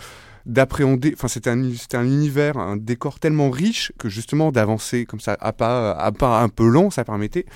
[0.46, 5.20] d'appréhender, enfin c'était un, c'était un univers, un décor tellement riche que justement d'avancer comme
[5.20, 7.46] ça à pas à pas un peu lent, ça permettait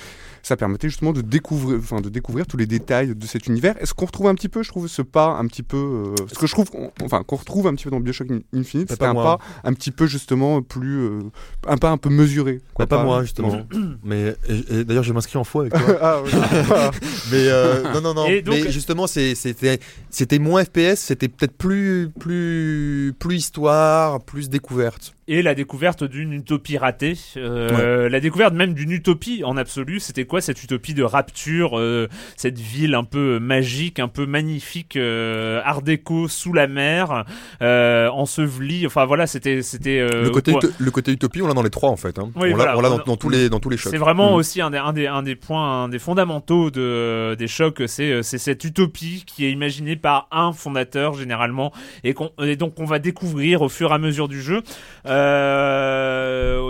[0.43, 3.75] ça permettait justement de découvrir, enfin de découvrir tous les détails de cet univers.
[3.83, 6.39] Est-ce qu'on retrouve un petit peu, je trouve, ce pas un petit peu, euh, ce
[6.39, 9.07] que je trouve, qu'on- enfin qu'on retrouve un petit peu dans Bioshock Infinite, Pas c'était
[9.07, 9.39] un moi.
[9.39, 11.19] pas un petit peu justement plus, euh,
[11.67, 12.61] un pas un peu mesuré.
[12.75, 13.67] quoi, Bah, pas moi justement.
[14.05, 14.37] mais
[14.85, 15.81] d'ailleurs je m'inscris en faux avec toi.
[16.01, 16.31] ah, oui.
[17.33, 18.27] mais euh, non non non.
[18.27, 22.76] Et donc- mais justement c'était c'était moins FPS, c'était peut-être plus plus
[23.19, 25.16] plus histoire, plus découverte.
[25.29, 27.15] Et la découverte d'une utopie ratée.
[27.37, 29.99] Euh, La découverte même d'une utopie en absolu.
[30.01, 34.97] C'était quoi cette utopie de rapture, euh, cette ville un peu magique, un peu magnifique,
[34.97, 37.25] euh, art déco sous la mer,
[37.63, 38.87] euh, ensevelie.
[38.87, 39.99] Enfin voilà, c'était c'était.
[39.99, 42.19] euh, le côté quoi- le côté utopie on l'a dans les trois en fait.
[42.19, 42.31] Hein.
[42.37, 43.91] Oui, on l'a voilà, dans, tous les dans tous les chocs.
[43.93, 44.35] C'est vraiment Mm.
[44.35, 48.11] aussi un des, un, des, un des points, un des fondamentaux de, des chocs, c'est
[48.13, 51.73] euh, c'est cette utopie qui est imaginée par un fondateur généralement
[52.05, 54.63] et, qu'on et donc on va découvrir au fur et à mesure du jeu.
[55.07, 55.16] Euh,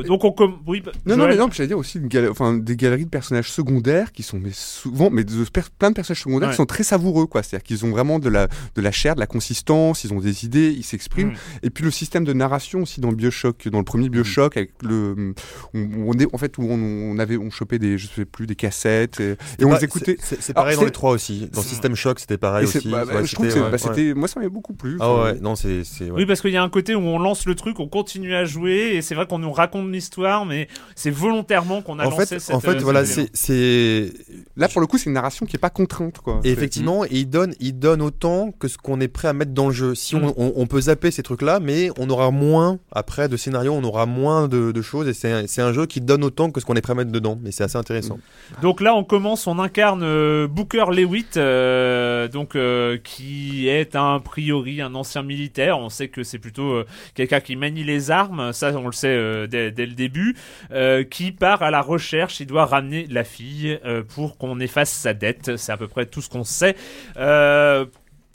[0.06, 2.54] donc on com- oui, bah, Non, non, mais non, j'allais dire aussi une gal- enfin,
[2.54, 6.22] des galeries de personnages secondaires qui sont mais souvent, mais de per- plein de personnages
[6.22, 6.52] secondaires Ouais.
[6.54, 7.42] qui sont très savoureux, quoi.
[7.42, 10.44] C'est-à-dire qu'ils ont vraiment de la, de la chair, de la consistance, ils ont des
[10.44, 11.30] idées, ils s'expriment.
[11.30, 11.37] Mm.
[11.64, 15.35] Et puis le système de narration aussi dans Bioshock, dans le premier Bioshock, avec le,
[15.74, 16.78] on, on est, en fait, où on,
[17.14, 20.16] on avait, on chopait des, je sais plus, des cassettes, et, et on les écoutait.
[20.20, 21.48] C'est Alors, pareil dans les trois aussi.
[21.52, 22.88] Dans System Shock, c'était pareil aussi.
[22.88, 24.14] bah, bah, Ouais, je trouve que ouais, bah, ouais.
[24.14, 24.96] moi ça m'avait beaucoup plu.
[25.00, 25.85] Ah ouais, non, c'est.
[25.85, 26.11] c'est- ouais.
[26.18, 28.44] Oui, parce qu'il y a un côté où on lance le truc, on continue à
[28.44, 32.27] jouer, et c'est vrai qu'on nous raconte l'histoire, mais c'est volontairement qu'on a En lancé
[32.27, 32.55] fait, cette.
[32.55, 33.29] en fait euh, voilà, c'est.
[33.35, 34.12] c'est-
[34.57, 36.40] Là, pour le coup, c'est une narration qui est pas contrainte, quoi.
[36.44, 39.66] Et effectivement, il donne, il donne autant que ce qu'on est prêt à mettre dans
[39.68, 39.94] le jeu.
[39.94, 40.25] Si Mm.
[40.25, 43.85] on, on- on peut zapper ces trucs-là, mais on aura moins, après, de scénarios, on
[43.85, 45.09] aura moins de, de choses.
[45.09, 46.96] Et c'est un, c'est un jeu qui donne autant que ce qu'on est prêt à
[46.96, 47.38] mettre dedans.
[47.42, 48.18] Mais c'est assez intéressant.
[48.62, 54.18] Donc là, on commence, on incarne euh, Booker Lewitt, euh, donc euh, qui est un
[54.20, 55.79] priori un ancien militaire.
[55.79, 59.09] On sait que c'est plutôt euh, quelqu'un qui manie les armes, ça on le sait
[59.09, 60.37] euh, dès, le début,
[60.71, 62.41] euh, qui part à la recherche.
[62.41, 65.57] Il doit ramener la fille euh, pour qu'on efface sa dette.
[65.57, 66.77] C'est à peu près tout ce qu'on sait.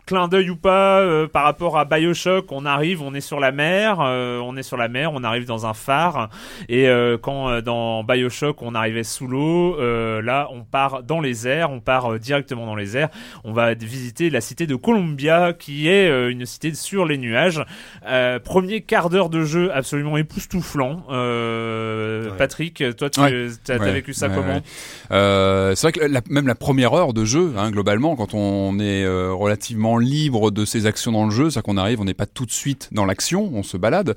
[0.08, 3.52] Clin d'œil ou pas euh, par rapport à Bioshock, on arrive, on est sur la
[3.52, 6.30] mer, euh, on est sur la mer, on arrive dans un phare
[6.68, 11.72] et euh, quand dans Bioshock on arrivait sous l'eau, là on part dans les airs,
[11.72, 13.10] on part directement dans les airs,
[13.44, 17.64] on va visiter la cité de Columbia qui est une cité sur les nuages.
[18.44, 21.04] Premier quart d'heure de jeu absolument époustouflant.
[21.10, 22.38] Ouais.
[22.38, 23.48] Patrick, toi tu Ouais.
[23.70, 24.62] as Ouais, vécu ça comment
[25.10, 29.06] c'est vrai que la- même la première heure de jeu, hein, globalement, quand on est
[29.08, 32.46] relativement libre de ses actions dans le jeu, c'est qu'on arrive, on n'est pas tout
[32.46, 34.16] de suite dans l'action, on se balade.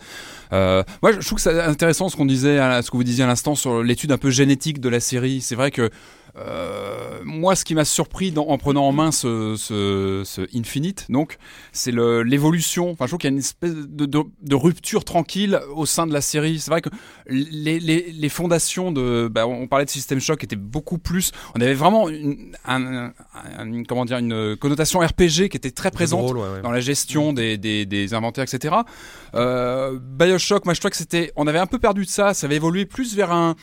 [0.53, 3.27] Euh, moi, je trouve que c'est intéressant ce qu'on disait, ce que vous disiez à
[3.27, 5.41] l'instant sur l'étude un peu génétique de la série.
[5.41, 5.91] C'est vrai que
[6.37, 11.07] euh, moi, ce qui m'a surpris dans- en prenant en main ce, ce, ce Infinite,
[11.09, 11.38] donc,
[11.73, 12.90] c'est l'évolution.
[12.90, 16.07] Enfin, je trouve qu'il y a une espèce de, de, de rupture tranquille au sein
[16.07, 16.59] de la série.
[16.59, 16.90] C'est vrai que
[17.29, 21.31] les, les, les fondations de, bah, on parlait de System Shock, étaient beaucoup plus.
[21.55, 25.90] On avait vraiment une, un, un- une- comment dire, une connotation RPG qui était très
[25.90, 26.62] présente ouais, ouais.
[26.62, 28.75] dans la gestion des, des, des inventaires, etc.
[29.35, 32.47] Euh, Bioshock, moi je crois que c'était, on avait un peu perdu de ça, ça
[32.47, 33.55] avait évolué plus vers un,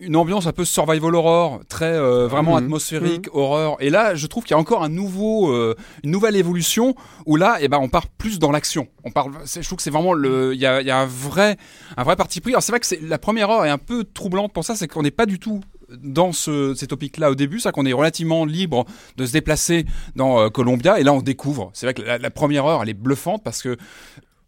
[0.00, 2.64] une ambiance un peu survival horror, très euh, vraiment Mhm.
[2.64, 3.76] atmosphérique, horreur.
[3.80, 6.94] Et là, je trouve qu'il y a encore un nouveau, euh, une nouvelle évolution
[7.26, 8.88] où là, eh ben, on part plus dans l'action.
[9.04, 11.06] On parle, je trouve que c'est vraiment le, il y a, il y a un
[11.06, 11.56] vrai,
[11.96, 12.50] un vrai parti pris.
[12.52, 14.88] Alors c'est vrai que c'est la première heure est un peu troublante pour ça, c'est
[14.88, 15.60] qu'on n'est pas du tout
[16.02, 18.84] dans ce, ces topics-là au début, c'est qu'on est relativement libre
[19.16, 19.84] de se déplacer
[20.16, 21.70] dans euh, Columbia, et là on découvre.
[21.74, 23.76] C'est vrai que la, la première heure, elle est bluffante parce que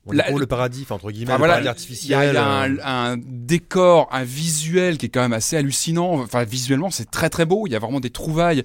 [0.06, 2.70] On La- découvre le paradis, enfin, entre guillemets, le voilà, il y a, y un,
[2.74, 6.20] euh, un décor, un visuel qui est quand même assez hallucinant.
[6.20, 7.66] Enfin, visuellement, c'est très très beau.
[7.66, 8.62] Il y a vraiment des trouvailles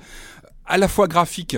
[0.68, 1.58] à la fois graphiques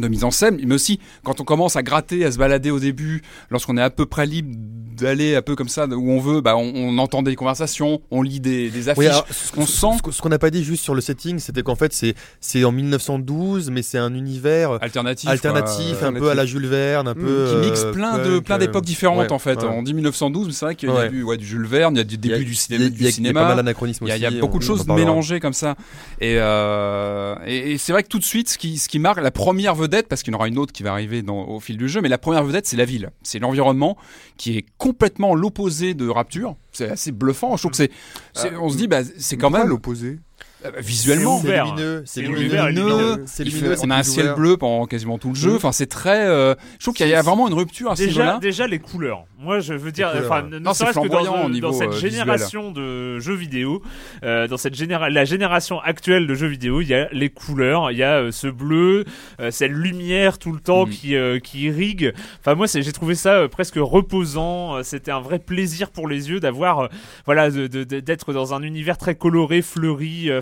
[0.00, 2.80] de mise en scène, mais aussi quand on commence à gratter, à se balader au
[2.80, 4.54] début, lorsqu'on est à peu près libre
[4.96, 8.22] d'aller un peu comme ça où on veut, bah on, on entend des conversations, on
[8.22, 8.98] lit des, des affiches.
[8.98, 9.26] Oui, alors,
[9.58, 12.14] on sent- ce qu'on n'a pas dit juste sur le setting, c'était qu'en fait c'est
[12.40, 16.66] c'est en 1912, mais c'est un univers alternatif, alternatif, quoi, un peu à la Jules
[16.66, 19.38] Verne, un Mmh, peu qui mixe euh, plein de plein d'époques euh, différentes ouais, en
[19.38, 19.58] fait.
[19.62, 19.68] ouais.
[19.68, 21.08] On dit 1912, mais c'est vrai qu'il y a Ouais.
[21.10, 22.88] du, ouais, du Jules Verne, il y a du a- début du, y cinéma, a-
[22.88, 23.30] du il y a- cinéma.
[23.30, 24.24] Il y a pas mal d'anachronismes Il y a, aussi.
[24.24, 25.74] il y a beaucoup on- de choses mélangées comme ça.
[26.20, 29.20] Et, euh, et, et c'est vrai que tout de suite, ce qui, ce qui marque
[29.20, 31.60] la première vedette, parce qu'il y en aura une autre qui va arriver dans, au
[31.60, 33.10] fil du jeu, mais la première vedette, c'est la ville.
[33.22, 33.96] C'est l'environnement
[34.36, 36.56] qui est complètement l'opposé de Rapture.
[36.72, 37.56] C'est assez bluffant.
[37.56, 37.90] Je trouve que c'est,
[38.34, 40.18] c'est- on se dit, bah, c'est quand même l'opposé?
[40.66, 41.40] Euh, visuellement.
[41.40, 45.50] C'est lumineux, c'est lumineux, c'est on a un ciel bleu pendant quasiment tout le jeu.
[45.50, 45.56] Mhm.
[45.56, 46.26] Enfin, c'est très.
[46.26, 48.38] euh, je trouve qu'il y a vraiment une rupture à ce Déjà, niveau-là.
[48.40, 49.24] déjà les couleurs.
[49.38, 51.88] Moi, je veux dire, enfin, ne Non, c'est serait-ce que dans, flamboyant au dans cette
[51.88, 52.10] euh, visuel.
[52.12, 53.82] génération de jeux vidéo,
[54.24, 57.90] euh, dans cette généra la génération actuelle de jeux vidéo, il y a les couleurs,
[57.90, 59.04] il y a euh, ce bleu,
[59.40, 60.90] euh, cette lumière tout le temps Mm.
[60.90, 62.12] qui euh, qui irrigue.
[62.40, 64.82] Enfin, moi, c'est- j'ai trouvé ça euh, presque reposant.
[64.82, 66.88] C'était un vrai plaisir pour les yeux d'avoir, euh,
[67.26, 70.30] voilà, d'être dans un univers très coloré, fleuri.
[70.30, 70.38] euh,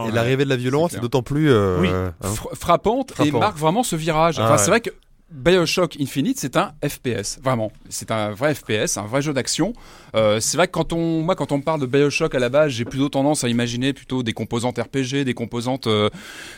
[0.00, 1.50] Enfin, Et l'arrivée de la violence est d'autant plus.
[1.50, 1.88] euh, Oui.
[1.88, 2.12] hein.
[2.22, 4.36] Fra- frappante, et marque vraiment ce virage.
[4.38, 4.58] Ah enfin, ouais.
[4.58, 4.90] c'est vrai que
[5.30, 7.72] Bioshock Infinite, c'est un FPS, vraiment.
[7.88, 9.72] C'est un vrai FPS, un vrai jeu d'action.
[10.14, 12.50] Euh, c'est vrai que quand on, moi, quand on me parle de Bioshock à la
[12.50, 15.86] base, j'ai plutôt tendance à imaginer plutôt des composantes RPG, des composantes.
[15.86, 16.10] euh,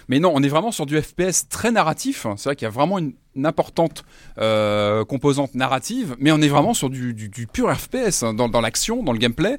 [0.08, 2.26] Mais non, on est vraiment sur du FPS très narratif.
[2.36, 3.12] C'est vrai qu'il y a vraiment une
[3.42, 4.04] importante
[4.38, 8.48] euh, composante narrative, mais on est vraiment sur du, du, du pur FPS hein, dans,
[8.48, 9.58] dans l'action, dans le gameplay.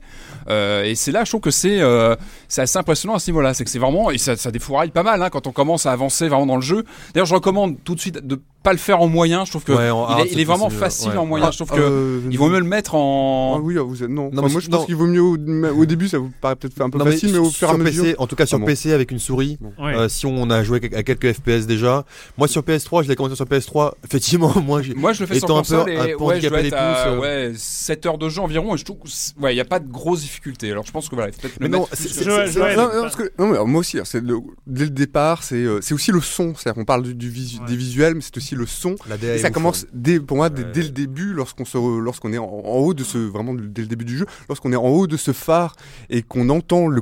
[0.49, 2.15] Euh, et c'est là, je trouve que c'est euh,
[2.47, 3.53] c'est assez impressionnant à ce niveau-là.
[3.53, 5.91] C'est que c'est vraiment et ça, ça défouraille pas mal hein, quand on commence à
[5.91, 6.83] avancer vraiment dans le jeu.
[7.13, 9.45] D'ailleurs, je recommande tout de suite de pas le faire en moyen.
[9.45, 11.17] Je trouve que Ouais, en il, est, il c'est est vraiment possible, facile ouais.
[11.17, 11.45] en moyen.
[11.47, 13.57] Ah, je trouve que euh, il vaut mieux le mettre en.
[13.57, 14.09] Ah oui, ah, vous êtes...
[14.09, 14.31] non.
[14.31, 14.77] Non, Enfin, mais moi je non.
[14.77, 17.11] pense qu'il vaut mieux au, au début, ça vous paraît peut-être un peu Non, mais
[17.11, 18.03] facile, mais, au fur et à sur mesure.
[18.05, 18.65] PC, en tout cas sur Ah bon.
[18.65, 19.95] PC avec une souris, ouais.
[19.95, 22.05] euh, si on a joué à quelques FPS déjà.
[22.39, 23.64] Moi sur PS3, je l'ai commencé sur PS3.
[24.03, 24.81] Effectivement, moi.
[24.95, 26.59] Moi, je le fais sur Étant un peu- console un et peu ouais, je dois
[26.59, 29.53] être des à pouces, ouais, 7 heures de jeu environ et je trouve c'est- ouais,
[29.53, 30.71] il y a pas de grosse difficulté.
[30.71, 34.37] Alors je pense que voilà, il peut-être le Mais non, moi aussi, hein, c'est le-
[34.67, 36.53] dès le départ, c'est euh, c'est aussi le son.
[36.55, 37.65] C'est-à-dire qu'on parle du, du visu- Ouais.
[37.67, 38.95] des visuels, mais c'est aussi le son.
[39.23, 39.89] Et ça ouf, commence hein.
[39.93, 41.63] dès, pour moi dès, dès le début, lorsqu'on
[41.99, 44.75] lorsqu'on est en, en haut de ce, vraiment dès le début du jeu, lorsqu'on est
[44.77, 45.75] en haut de ce phare
[46.09, 47.01] et qu'on entend le,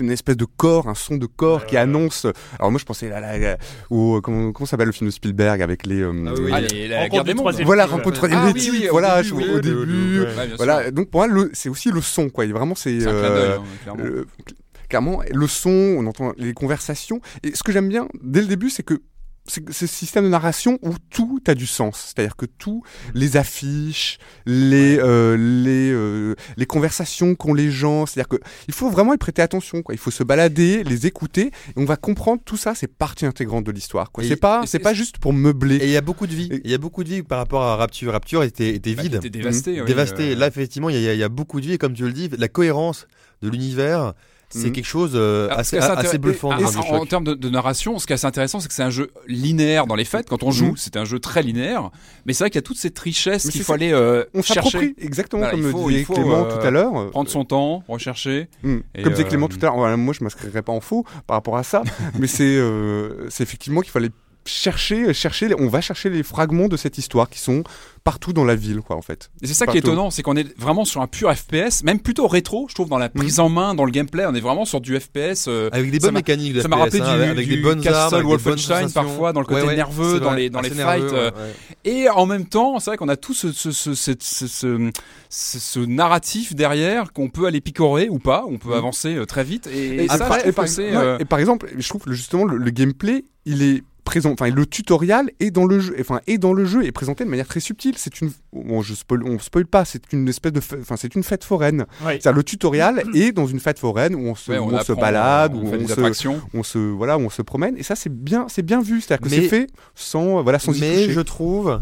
[0.00, 2.26] une espèce de corps, un son de corps qui annonce.
[2.58, 3.56] Alors moi, je pensais là, là, là,
[3.90, 6.01] au comment, comment s'appelle le film de Spielberg avec les.
[6.02, 6.52] Euh, Ah oui, oui.
[6.52, 7.42] Allez, la Rencontre guerre des mondes.
[7.42, 10.20] troisième Voilà, rencontre troisième Ah oui, oui, au voilà, début, au début.
[10.20, 10.48] Ouais.
[10.56, 12.44] Voilà, donc pour moi, c'est aussi le son, quoi.
[12.44, 13.00] Et Vraiment, c'est.
[13.00, 14.04] C'est un clin euh, d'œil, hein, clairement.
[14.04, 14.54] euh, cl-
[14.88, 17.20] clairement, le son, on entend les conversations.
[17.42, 19.00] Et ce que j'aime bien dès le début, c'est que
[19.48, 22.12] ce système de narration où tout a du sens.
[22.14, 22.82] C'est-à-dire que tout,
[23.14, 28.06] les affiches, les euh, les euh, les conversations qu'ont les gens.
[28.06, 28.36] C'est-à-dire que
[28.68, 29.82] il faut vraiment y prêter attention.
[29.82, 29.94] Quoi.
[29.94, 32.74] Il faut se balader, les écouter, et on va comprendre tout ça.
[32.74, 34.10] C'est partie intégrante de l'histoire.
[34.22, 35.76] C'est pas c'est pas juste pour meubler.
[35.76, 36.48] Et il y a beaucoup de vie.
[36.64, 38.12] Il y a beaucoup de vie par rapport à Rapture.
[38.12, 39.80] Rapture était, était Bah, vide, dévasté.
[39.80, 40.32] oui, dévasté.
[40.32, 41.72] euh, Là, effectivement, il y, a, il y a beaucoup de vie.
[41.74, 43.06] Et comme tu le dis, la cohérence
[43.42, 44.14] de l'univers,
[44.52, 44.72] c'est Mhm.
[44.72, 45.60] quelque chose euh, Alors,
[45.98, 46.50] assez, bluffant.
[46.52, 48.82] Ah, dans en- termes de, de narration, ce qui est assez intéressant, c'est que c'est
[48.82, 50.28] un jeu linéaire dans les faits.
[50.28, 50.76] Quand on joue, Mhm.
[50.76, 51.90] c'est un jeu très linéaire.
[52.26, 53.74] Mais c'est vrai qu'il y a toute cette richesse qu'il c'est faut ça.
[53.74, 56.70] aller euh, On chercher, s'approprie exactement Voilà, comme faut- disait faut, Clément euh, tout à
[56.70, 57.10] l'heure.
[57.10, 58.48] prendre son temps, rechercher.
[58.62, 58.76] Mm.
[58.94, 61.36] Et, Comme disait euh, Clément tout à l'heure, moi je m'inscrirais pas en faux par
[61.36, 61.82] rapport à ça,
[62.18, 64.10] mais c'est euh, c'est effectivement qu'il fallait
[64.44, 67.62] chercher, chercher, on va chercher les fragments de cette histoire qui sont
[68.04, 69.30] partout dans la ville, quoi, en fait.
[69.42, 72.00] Et c'est ça qui est étonnant, c'est qu'on est vraiment sur un pur FPS, même
[72.00, 74.64] plutôt rétro, je trouve, dans la prise en main, dans le gameplay, on est vraiment
[74.64, 75.46] sur du FPS.
[75.46, 77.56] euh, Avec des ça bonnes mécaniques de ça m'a FPS, rappelé hein, du, avec du
[77.56, 80.60] des bonnes Castle armes, Wolfenstein parfois, dans le côté Ouais, ouais, nerveux, dans les, dans
[80.60, 81.02] les fights.
[81.12, 81.54] euh, ouais.
[81.84, 84.90] Et en même temps, c'est vrai qu'on a tout ce, ce, ce, ce, ce, ce-
[85.30, 89.44] ce- ce narratif derrière qu'on peut aller picorer ou pas, on peut avancer euh, très
[89.44, 89.68] vite.
[89.72, 92.44] Et, Et, ça, par, et trouve par- euh, et par exemple, je trouve que justement
[92.46, 96.38] le, le gameplay, il est présent, enfin le tutoriel est dans le jeu, enfin est
[96.38, 97.94] dans le jeu et présenté de manière très subtile.
[97.96, 101.22] C'est une, bon, je spoil, on spoil pas, c'est une espèce de, enfin c'est une
[101.22, 101.86] fête foraine.
[102.04, 102.14] Ouais.
[102.14, 104.92] C'est-à-dire le tutoriel est dans une fête foraine où on se, ouais, où on se
[104.92, 107.76] apprend, balade, on où fait on des se, on se, voilà, où on se promène
[107.76, 109.00] et ça c'est bien, c'est bien vu.
[109.00, 111.12] C'est-à-dire que c'est fait sans, voilà, sans y Mais toucher.
[111.12, 111.80] je trouve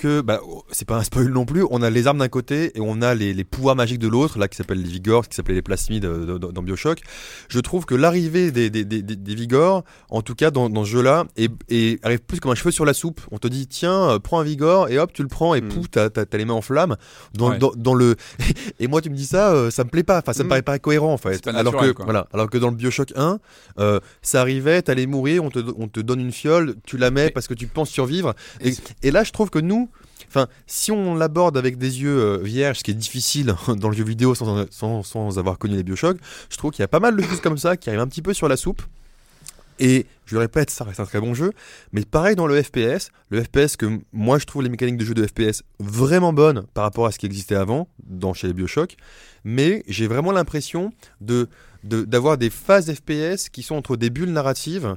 [0.00, 1.64] que bah, oh, c'est pas un spoil non plus.
[1.70, 4.38] On a les armes d'un côté et on a les, les pouvoirs magiques de l'autre,
[4.38, 7.00] là qui s'appellent les Vigors, qui s'appelaient les plasmides euh, dans, dans Bioshock.
[7.48, 10.90] Je trouve que l'arrivée des, des, des, des- Vigors, en tout cas dans, dans ce
[10.90, 13.20] jeu-là, est, est- arrive plus comme un cheveu sur la soupe.
[13.30, 15.68] On te dit tiens, euh, prends un Vigor et hop, tu le prends et Mm.
[15.68, 16.96] pouf, t'as les mains en flammes.
[17.34, 17.58] Dans, Ouais.
[17.58, 18.16] dans, dans le
[18.80, 20.18] et moi tu me dis ça, euh, ça me plaît pas.
[20.18, 20.48] Enfin, ça me Mm.
[20.48, 21.44] paraît pas cohérent en fait.
[21.44, 22.04] pas alors que quoi.
[22.06, 23.38] voilà, alors que dans le Bioshock 1,
[23.78, 27.30] euh, ça arrivait, t'allais mourir, on te, on te donne une fiole, tu la mets
[27.30, 28.34] parce que tu penses survivre.
[29.02, 29.89] Et là, je trouve que nous,
[30.30, 33.96] enfin, si on l'aborde avec des yeux euh, vierges, ce qui est difficile dans le
[33.96, 36.16] jeu vidéo sans, sans, avoir connu les Bioshock,
[36.48, 38.22] je trouve qu'il y a pas mal de choses comme ça qui arrivent un petit
[38.22, 38.82] peu sur la soupe.
[39.80, 41.52] Et je le répète, ça reste un très bon jeu.
[41.92, 45.14] Mais pareil dans le FPS, le FPS que moi je trouve les mécaniques de jeu
[45.14, 48.96] de FPS vraiment bonnes par rapport à ce qui existait avant dans chez les Bioshock.
[49.42, 51.48] Mais j'ai vraiment l'impression de
[51.82, 54.96] d'avoir des phases FPS qui sont entre des bulles narratives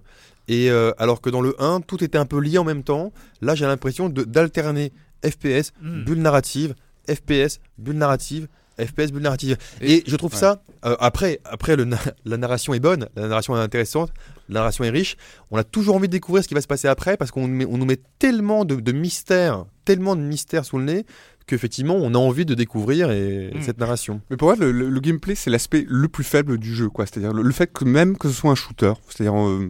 [0.50, 3.14] et euh, alors que dans le 1 tout était un peu lié en même temps.
[3.42, 4.92] Là j'ai l'impression d'alterner
[5.24, 6.04] FPS, Mm.
[6.06, 6.76] bulle narrative,
[7.10, 8.48] FPS, bulle narrative.
[8.80, 10.40] FPS bulle narrative et, Et- je trouve ouais.
[10.40, 14.12] ça euh, après après le na- la narration est bonne la narration est intéressante
[14.50, 15.16] la narration est riche
[15.52, 17.54] on a toujours envie de découvrir ce qui va se passer après parce qu'on nous
[17.54, 21.06] met- on nous met tellement de, de mystères, tellement de mystères sous le nez
[21.46, 23.62] qu'effectivement on a envie de découvrir et, Mm.
[23.62, 24.22] cette narration.
[24.32, 27.06] Mais pour moi, le, le- le gameplay, c'est l'aspect le plus faible du jeu, quoi.
[27.06, 29.70] C'est-à-dire le, le fait que même que ce soit un shooter, c'est-à-dire, euh,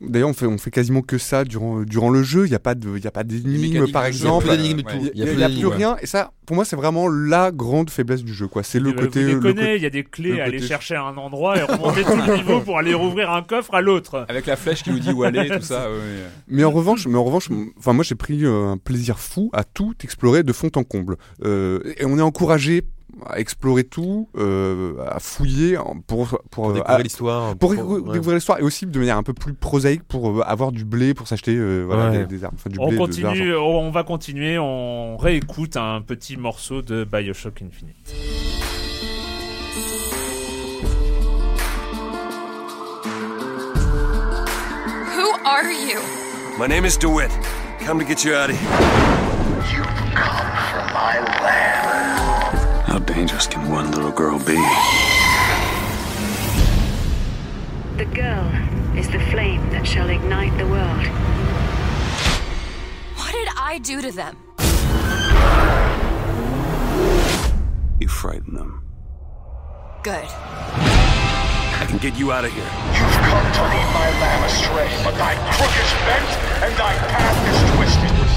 [0.00, 2.46] d'ailleurs, on fait, on fait quasiment que ça durant, durant le jeu.
[2.46, 4.46] Il n'y a pas de, il y a pas d'énigmes, par exemple.
[4.50, 5.96] Il n'y a, plus rien.
[6.00, 8.62] Et ça, pour moi, c'est vraiment la grande faiblesse du jeu, quoi.
[8.62, 9.34] C'est le côté.
[9.34, 12.02] vous déconnez, il y a des clés à aller chercher à un endroit et remonter
[12.02, 14.26] tout le niveau pour aller rouvrir un coffre à l'autre.
[14.28, 15.86] Avec la flèche qui nous dit où aller, tout ça.
[16.48, 19.94] Mais en revanche, mais en revanche, moi j'ai pris euh, un plaisir fou à tout
[20.02, 21.16] explorer de fond en comble.
[21.44, 22.82] Euh, et on est encouragé
[23.26, 27.56] à explorer tout, euh, à fouiller en- pour pour, pour euh, découvrir l'histoire.
[27.56, 28.12] pour pour- décou- ouais.
[28.12, 31.14] découvrir l'histoire et aussi de manière un peu plus prosaïque pour euh, avoir du blé
[31.14, 32.18] pour s'acheter euh, voilà, Ouais.
[32.18, 35.16] des, des armes, enfin du On blé, de- de continue, on on va continuer, on
[35.16, 38.14] réécoute un petit morceau de Bioshock Infinite.
[45.16, 46.00] Who are you?
[46.58, 47.30] My name is DeWitt.
[47.80, 48.70] Come to get you out of here.
[49.72, 51.79] You've come from my land.
[53.20, 54.56] How dangerous can one little girl be?
[57.98, 58.48] The girl
[58.96, 61.06] is the flame that shall ignite the world.
[63.18, 64.38] What did I do to them?
[68.00, 68.88] You frightened them.
[70.02, 70.24] Good.
[70.24, 72.64] I can get you out of here.
[72.64, 76.30] You've come to lead my lamb astray, but thy crook is bent
[76.64, 78.29] and thy path is twisted.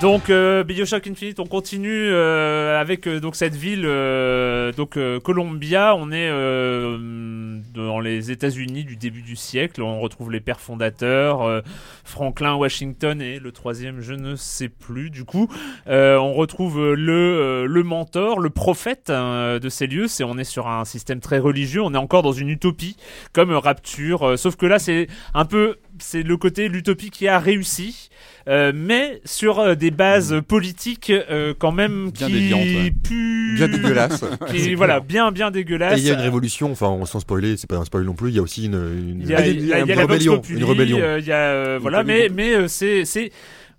[0.00, 5.18] Donc euh, Bioshock Infinite, on continue euh, avec euh, donc cette ville, euh, donc euh,
[5.18, 5.96] Columbia.
[5.96, 9.82] On est euh, dans les États-Unis du début du siècle.
[9.82, 11.64] On retrouve les pères fondateurs,
[12.04, 15.10] Franklin, Washington et le troisième, je ne sais plus.
[15.10, 15.48] Du coup,
[15.88, 20.06] on retrouve le le mentor, le prophète hein, de ces lieux.
[20.06, 21.82] C'est on est sur un système très religieux.
[21.82, 22.96] On est encore dans une utopie
[23.32, 28.10] comme Rapture, sauf que là c'est un peu c'est le côté l'utopie qui a réussi.
[28.48, 32.92] Euh, mais sur euh, des bases politiques euh, quand même Bien qui ouais.
[33.02, 34.24] puent- bien dégueulasse.
[34.50, 35.98] qui, voilà, bien bien Et dégueulasse.
[36.00, 38.36] il y a une révolution, enfin sans spoiler, c'est pas un spoil non plus, il
[38.36, 40.00] y a aussi une, une, Il y a, il y a- il y a une
[40.00, 40.98] la Vox rébellion, Populi, une rébellion.
[41.18, 43.30] il y a euh, Une voilà, mais mais euh, c'est c'est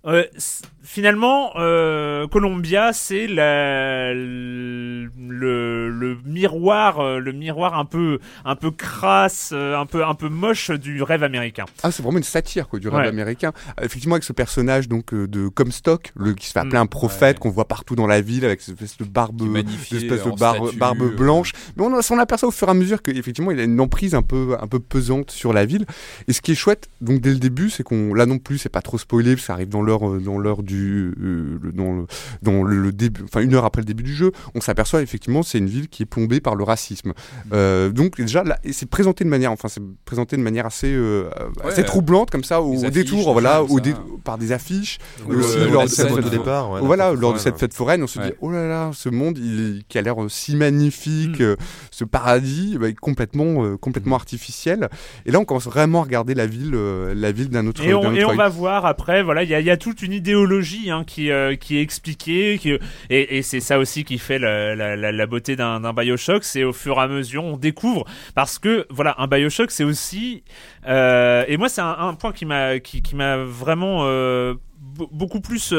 [0.06, 0.24] euh,
[0.82, 8.70] finalement euh, Columbia, c'est la le, le miroir euh, le miroir un peu un peu
[8.70, 11.64] crasse, euh, un peu un peu moche du rêve américain.
[11.82, 13.08] Ah, c'est vraiment une satire quoi, du rêve Ouais.
[13.08, 13.52] américain.
[13.80, 16.86] Euh, Effectivement, avec ce personnage donc de Comstock, le, qui se fait appeler Mm, un
[16.86, 17.40] prophète ouais.
[17.40, 21.16] qu'on voit partout dans la ville avec cette espèce de barbe, espèce de statue, euh.
[21.16, 21.52] blanche.
[21.76, 24.22] Mais on s'en aperçoit au fur et à mesure qu'effectivement, il a une emprise un
[24.22, 25.84] peu, un peu pesante sur la ville.
[26.28, 28.68] Et ce qui est chouette, donc dès le début, c'est qu'on là non plus, c'est
[28.68, 31.92] pas trop spoilé, parce que ça arrive dans l'heure, dans l'heure du euh, le- dans
[31.94, 32.06] le
[32.42, 35.58] dans le début, enfin une heure après le début du jeu, on s'aperçoit effectivement c'est
[35.58, 37.12] une ville qui est plombée par le racisme.
[37.52, 41.28] Euh, donc déjà c'est présenté de manière, enfin c'est présenté de manière assez euh,
[41.64, 44.98] assez troublante comme ça au, détour, voilà, au dé- par des affiches.
[45.28, 48.02] Aussi le- lors de cette fête départ, ouais, voilà, lors de foraine, cette fête foraine,
[48.02, 51.42] on se dit oh là là, ce monde il- qui a l'air si magnifique, Mm.
[51.44, 51.56] euh,
[51.90, 54.88] ce paradis bah, est complètement euh, complètement artificiel.
[55.26, 57.82] Et là, on commence vraiment à regarder la ville, euh, la ville d'un autre.
[57.84, 59.70] Et on, d'un et autre on va voir après, voilà, il y a, il y
[59.70, 60.59] a toute une idéologie
[60.90, 65.56] hein, qui, euh, qui est expliquée, qui, et, c'est ça aussi qui fait la, beauté
[65.56, 69.70] d'un Bioshock, c'est au fur et à mesure on découvre, parce que voilà, un Bioshock
[69.70, 70.42] c'est aussi,
[70.86, 74.54] euh, et moi c'est un, point qui m'a vraiment euh,
[74.98, 75.74] be- beaucoup plus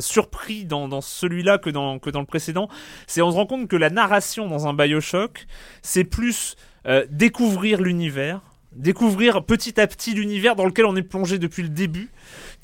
[0.00, 2.68] surpris dans, celui-là que dans, le précédent,
[3.06, 5.46] c'est on se rend compte que la narration dans un Bioshock,
[5.82, 6.56] c'est plus
[7.10, 8.40] découvrir l'univers,
[8.76, 12.10] découvrir petit à petit l'univers dans lequel on est plongé depuis le début,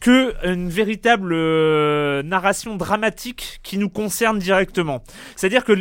[0.02, 5.04] que une véritable euh, narration dramatique qui nous concerne directement.
[5.36, 5.72] C'est-à-dire que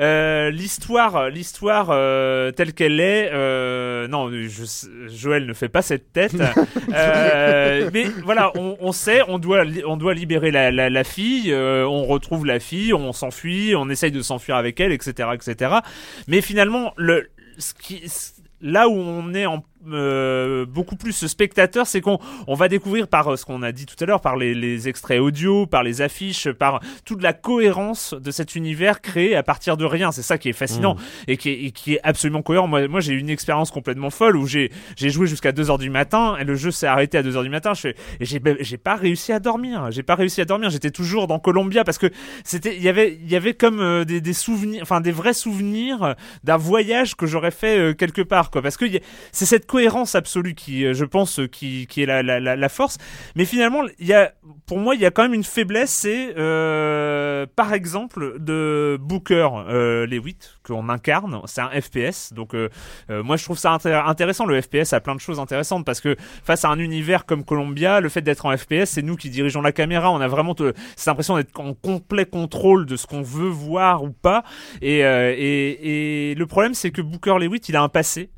[0.00, 6.12] euh, l'histoire, l'histoire euh, telle qu'elle est, euh, non, je- Joël ne fait pas cette
[6.12, 6.34] tête,
[6.94, 11.52] Euh, mais voilà, on, on sait, on doit, on doit libérer la, la, la fille,
[11.52, 15.76] euh, on retrouve la fille, on s'enfuit, on essaye de s'enfuir avec elle, etc., etc.
[16.26, 18.02] Mais finalement, le, ce qui,
[18.60, 23.32] là où on est en euh, beaucoup plus spectateur, c'est qu'on on va découvrir par
[23.32, 26.02] euh, ce qu'on a dit tout à l'heure, par les, les extraits audio, par les
[26.02, 30.12] affiches, par toute la cohérence de cet univers créé à partir de rien.
[30.12, 32.66] C'est ça qui est fascinant et, qui est, et qui est absolument cohérent.
[32.66, 36.36] Moi, moi j'ai eu une expérience complètement folle où j'ai joué jusqu'à 2h du matin
[36.40, 37.72] et le jeu s'est arrêté à 2h du matin.
[37.74, 37.88] Je
[38.20, 39.90] j'ai pas réussi à dormir.
[39.90, 40.70] J'ai pas réussi à dormir.
[40.70, 42.10] J'étais toujours dans Columbia parce que
[42.44, 45.34] c'était il y avait il y avait comme euh, des, des souvenirs, enfin des vrais
[45.34, 46.14] souvenirs
[46.44, 48.62] d'un voyage que j'aurais fait euh, quelque part quoi.
[48.62, 48.86] Parce que
[49.32, 52.68] c'est cette cohérence absolue qui, euh, je pense, euh, qui, qui est la, la, la,
[52.68, 52.98] force.
[53.36, 54.32] Mais finalement, il y a,
[54.66, 59.48] pour moi, il y a quand même une faiblesse, c'est euh, par exemple de Booker
[59.68, 61.40] euh, Lewitt qu'on incarne.
[61.46, 62.68] C'est un FPS, donc euh,
[63.10, 64.46] euh, moi je trouve ça intér- intéressant.
[64.46, 68.00] Le FPS a plein de choses intéressantes parce que face à un univers comme Columbia,
[68.00, 70.10] le fait d'être en FPS, c'est nous qui dirigeons la caméra.
[70.10, 74.02] On a vraiment te- cette impression d'être en complet contrôle de ce qu'on veut voir
[74.02, 74.42] ou pas.
[74.82, 78.30] Et, et, et le problème, c'est que Booker Lewitt, il a un passé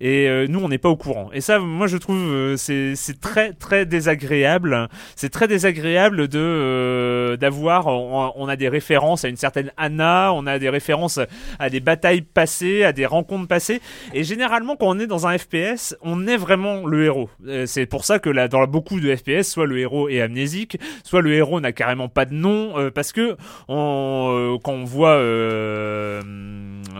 [0.00, 1.30] et euh, nous on n'est pas au courant.
[1.32, 4.88] Et ça moi je trouve euh, c'est très très désagréable.
[5.16, 10.46] C'est très désagréable de euh, d'avoir on, a des références à une certaine Anna on
[10.46, 11.20] a des références
[11.58, 13.80] à des batailles passées à des rencontres passées.
[14.14, 17.30] Et généralement quand on est dans un FPS on est vraiment le héros.
[17.46, 20.78] Euh, c'est pour ça que là dans beaucoup de FPS soit le héros est amnésique
[21.04, 23.36] soit le héros n'a carrément pas de nom euh, parce que
[23.68, 25.18] on, euh, quand on voit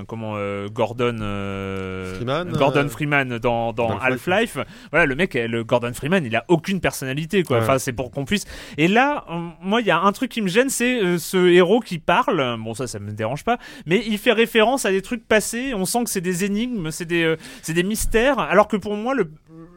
[0.06, 4.58] comment euh, Gordon euh, Freeman, Gordon euh, Freeman dans, dans Half-Life.
[4.90, 7.62] Voilà le mec le Gordon Freeman il a aucune personnalité quoi Ouais.
[7.62, 8.44] enfin c'est pour qu'on puisse
[8.76, 9.24] et là
[9.62, 12.56] moi il y a un truc qui me gêne c'est euh, ce héros qui parle
[12.60, 15.84] bon ça ça me dérange pas mais il fait référence à des trucs passés on
[15.84, 19.14] sent que c'est des énigmes c'est des euh, c'est des mystères alors que pour moi
[19.14, 19.30] le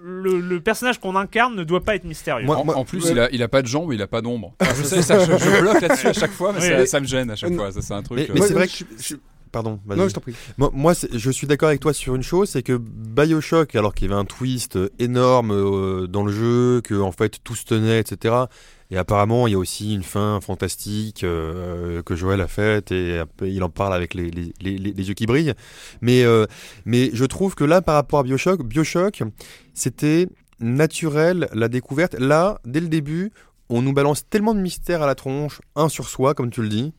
[0.03, 3.05] le, le personnage qu'on incarne ne doit pas être mystérieux Moi- En, moi- en plus,
[3.05, 3.11] ouais.
[3.11, 4.53] il, a, il a pas de jambes, il a pas d'ombre.
[4.59, 6.85] Enfin, je sais, ça, je, je bloque là-dessus à chaque fois, mais Oui, ça, mais-
[6.87, 7.71] ça me gêne à chaque fois.
[7.71, 8.27] Ça, c'est un truc.
[8.33, 9.15] Mais, euh, c'est vrai que je- je-
[9.51, 9.79] Pardon.
[9.85, 10.33] Non, je t'en prie.
[10.57, 14.11] Moi, je suis d'accord avec toi sur une chose, c'est que Bioshock, alors qu'il y
[14.11, 17.99] avait un twist euh, énorme euh, dans le jeu, que en fait tout se tenait,
[17.99, 18.35] etc.
[18.91, 23.21] Et apparemment, il y a aussi une fin fantastique euh, que Joël a faite et
[23.41, 25.53] il en parle avec les, les, les, les- les yeux qui brillent.
[26.01, 26.45] Mais, euh,
[26.85, 29.23] mais je trouve que là, par rapport à Bioshock, Bioshock,
[29.73, 30.27] c'était
[30.59, 32.15] naturel la découverte.
[32.19, 33.31] Là, dès le début,
[33.71, 36.69] on nous balance tellement de mystères à la tronche, un sur soi, comme tu le
[36.69, 36.93] dis.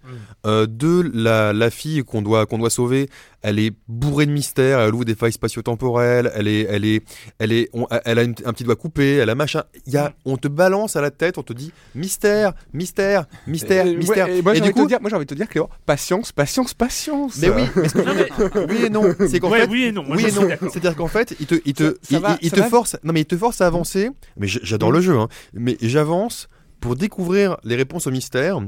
[0.47, 3.09] Euh, deux, la, la fille qu'on doit, qu'on doit sauver,
[3.43, 7.03] elle est bourrée de mystères, elle ouvre des failles spatio-temporelles, elle est, elle est,
[7.39, 9.65] elle est, on- elle a une- un petit doigt coupé, elle a machin.
[9.87, 13.87] Il y a, on te balance à la tête, on te dit mystère, mystère, mystère,
[13.87, 14.27] Et- mystère.
[14.27, 15.35] ouais, et moi, Et du envie de coup, te dire, moi, j'ai envie de te
[15.35, 17.37] dire, Cléo, patience, patience, patience.
[17.39, 20.05] mais oui, mais que dire- oui et non, c'est qu'en Ouais, fait, oui et non
[20.05, 20.47] moi, oui et non.
[20.47, 20.71] d'accord.
[20.73, 22.69] C'est-à-dire qu'en fait, il te, il te, Ça- ça il, va- il ça te va
[22.69, 24.11] force, non mais il te force à avancer.
[24.37, 25.29] Mais j'adore le jeu, hein.
[25.53, 26.49] Mais j'avance
[26.83, 28.59] pour découvrir les réponses aux mystères,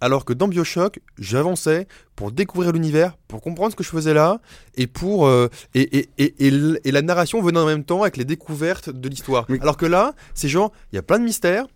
[0.00, 4.40] alors que dans Bioshock, j'avançais pour découvrir l'univers, pour comprendre ce que je faisais là,
[4.76, 6.52] et pour euh, et, et, et,
[6.84, 9.46] et la narration venait en même temps avec les découvertes de l'histoire.
[9.48, 9.58] Oui.
[9.60, 11.66] Alors que là, c'est genre, il y a plein de mystères.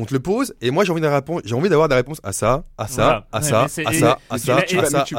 [0.00, 2.32] On te le pose et moi j'ai envie d'avoir j'ai envie d'avoir des réponses à
[2.32, 4.56] ça, à ça, à ça, à ça, à ça, à ça,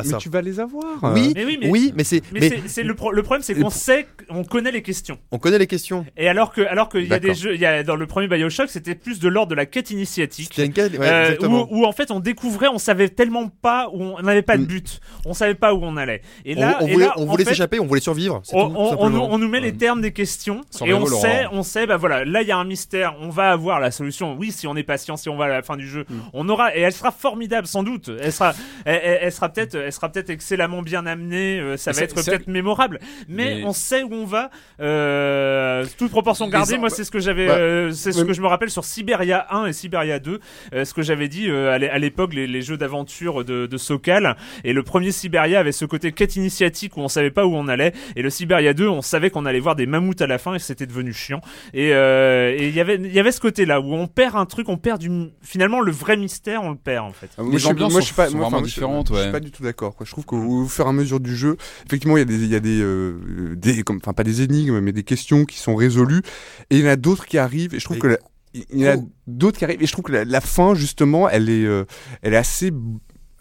[0.06, 0.86] mais tu vas les avoir.
[1.14, 2.50] Oui, Mais oui, mais- oui, mais c'est mais,
[2.84, 6.06] le, pro- le problème c'est qu'on sait on connaît les questions on connaît les questions.
[6.16, 7.42] Et alors que, alors qu'il y a des D'accord.
[7.42, 9.92] jeux, il y a, dans le premier Bioshock, c'était plus de l'ordre de la quête
[9.92, 10.52] initiatique.
[10.56, 11.08] C'était une quête- ouais,
[11.42, 14.56] euh, où, où, en fait on découvrait, on savait tellement pas où on n'avait pas
[14.58, 14.68] de Mm.
[14.68, 16.22] but, on savait pas où on allait.
[16.46, 18.42] Et On- là, on, et voulait, là, on voulait s'échapper, on voulait survivre.
[18.54, 21.98] on, tout, on- nous, met les termes des questions et on sait, on sait, bah
[21.98, 24.38] voilà, là il y a un mystère, on va avoir la solution.
[24.38, 26.76] Oui, si on est patient, si on va à la fin du jeu, on aura
[26.76, 28.10] et elle sera formidable sans doute.
[28.22, 28.54] Elle sera,
[28.86, 31.60] elle, sera peut-être, elle sera peut-être excellemment bien amenée.
[31.60, 33.00] euh, ça Mais va être peut-être mémorable.
[33.28, 34.50] Mais, Mais- on sait où on va.
[34.82, 36.78] Euh, toute proportion gardée.
[36.78, 39.48] Moi, c'est ce que j'avais, Bah, euh, c'est ce que je me rappelle sur Siberia
[39.52, 40.40] 1 et Siberia 2.
[40.74, 43.66] euh, ce que j'avais dit euh, à l'é- à l'époque, les, les jeux d'aventure de,
[43.66, 44.36] de Sokal.
[44.64, 47.68] Et le premier Siberia avait ce côté quête initiatique où on savait pas où on
[47.68, 47.94] allait.
[48.16, 50.60] Et le Siberia 2, on savait qu'on allait voir des mammouths à la fin et
[50.60, 51.42] c'était devenu chiant.
[51.74, 54.59] Et euh, il y avait, il y avait ce côté-là où on perd un truc,
[54.68, 55.10] on perd du,
[55.42, 57.30] finalement le vrai mystère, on le perd en fait.
[57.38, 59.14] Ah, Les moi, je ambiances moi, je suis pas, sont moi, vraiment je- différentes, Je,
[59.14, 59.22] ouais.
[59.24, 59.96] suis pas du tout d'accord.
[60.04, 61.56] Je trouve qu'au fur et à mesure du jeu,
[61.86, 64.42] effectivement, il y a des, il y a des, euh, des, comme, enfin pas des
[64.42, 66.22] énigmes, mais des questions qui sont résolues,
[66.70, 67.74] et il y en a d'autres qui arrivent.
[67.76, 68.20] Et je trouve Et- que la-
[68.56, 69.10] il y en a Oh.
[69.28, 69.82] d'autres qui arrivent.
[69.82, 71.86] Et je trouve que la, la fin, justement, elle est, euh,
[72.24, 72.72] elle est assez.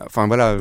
[0.07, 0.57] Enfin voilà,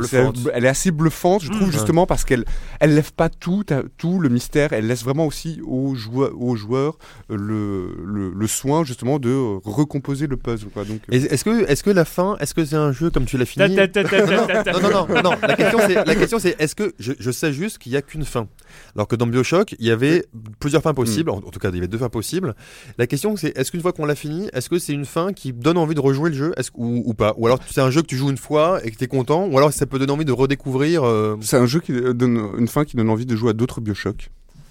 [0.54, 1.72] elle est assez bluffante, je trouve Mmh.
[1.72, 2.44] justement parce qu'elle,
[2.80, 3.64] elle lève pas tout,
[3.98, 6.98] tout le mystère, elle laisse vraiment aussi aux joueurs, aux joueurs
[7.30, 9.32] euh, le, le, le soin justement de
[9.64, 10.70] recomposer le puzzle.
[10.70, 10.86] Quoi.
[10.86, 13.38] Donc, euh, Est-ce que, est-ce que la fin, est-ce que c'est un jeu comme tu
[13.38, 13.76] l'as fini?
[13.76, 14.26] Ta- ta- ta-
[14.74, 15.32] non, non, non, non, non.
[15.42, 18.02] La question, c'est, la question, c'est, est-ce que je, je sais juste qu'il y a
[18.02, 18.48] qu'une fin,
[18.96, 20.26] alors que dans Bioshock, il y avait
[20.60, 21.30] plusieurs fins possibles.
[21.30, 22.56] En, en tout cas, il y avait deux fins possibles.
[22.98, 25.54] La question, c'est, est-ce qu'une fois qu'on l'a fini, est-ce que c'est une fin qui
[25.54, 27.34] donne envie de rejouer le jeu, est-ce, ou, ou pas?
[27.38, 29.58] Ou alors c'est un jeu que tu joues une fois et que t'es content, ou
[29.58, 31.04] alors ça peut donner envie de redécouvrir.
[31.06, 33.82] euh, c'est un jeu qui donne une fin qui donne envie de jouer à d'autres
[33.82, 34.30] Bioshock.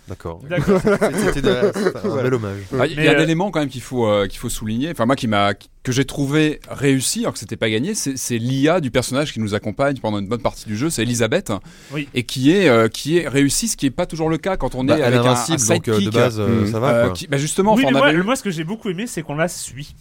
[0.09, 0.41] D'accord.
[1.25, 2.61] C'était de- un bel hommage.
[2.79, 4.91] Ah, Il y a un euh, élément quand même qu'il faut euh, qu'il faut souligner.
[4.93, 8.81] Enfin moi qui m'a que j'ai trouvé réussi alors que c'était pas gagné, c'est l'IA
[8.81, 11.53] du personnage qui nous accompagne pendant une bonne partie du jeu, c'est Elisabeth
[11.93, 12.09] Oui.
[12.15, 14.77] et qui est euh, qui est réussi, ce qui est pas toujours le cas quand
[14.77, 16.13] on Bah, est est avec un, un donc euh, de sidekick.
[16.15, 16.67] base, euh, Mm.
[16.71, 16.89] ça va.
[16.91, 17.13] euh, quoi.
[17.15, 19.09] qui- bah justement, oui, enfin, mais on moi, avait- moi, ce que j'ai beaucoup aimé,
[19.09, 19.97] c'est qu'on la suit.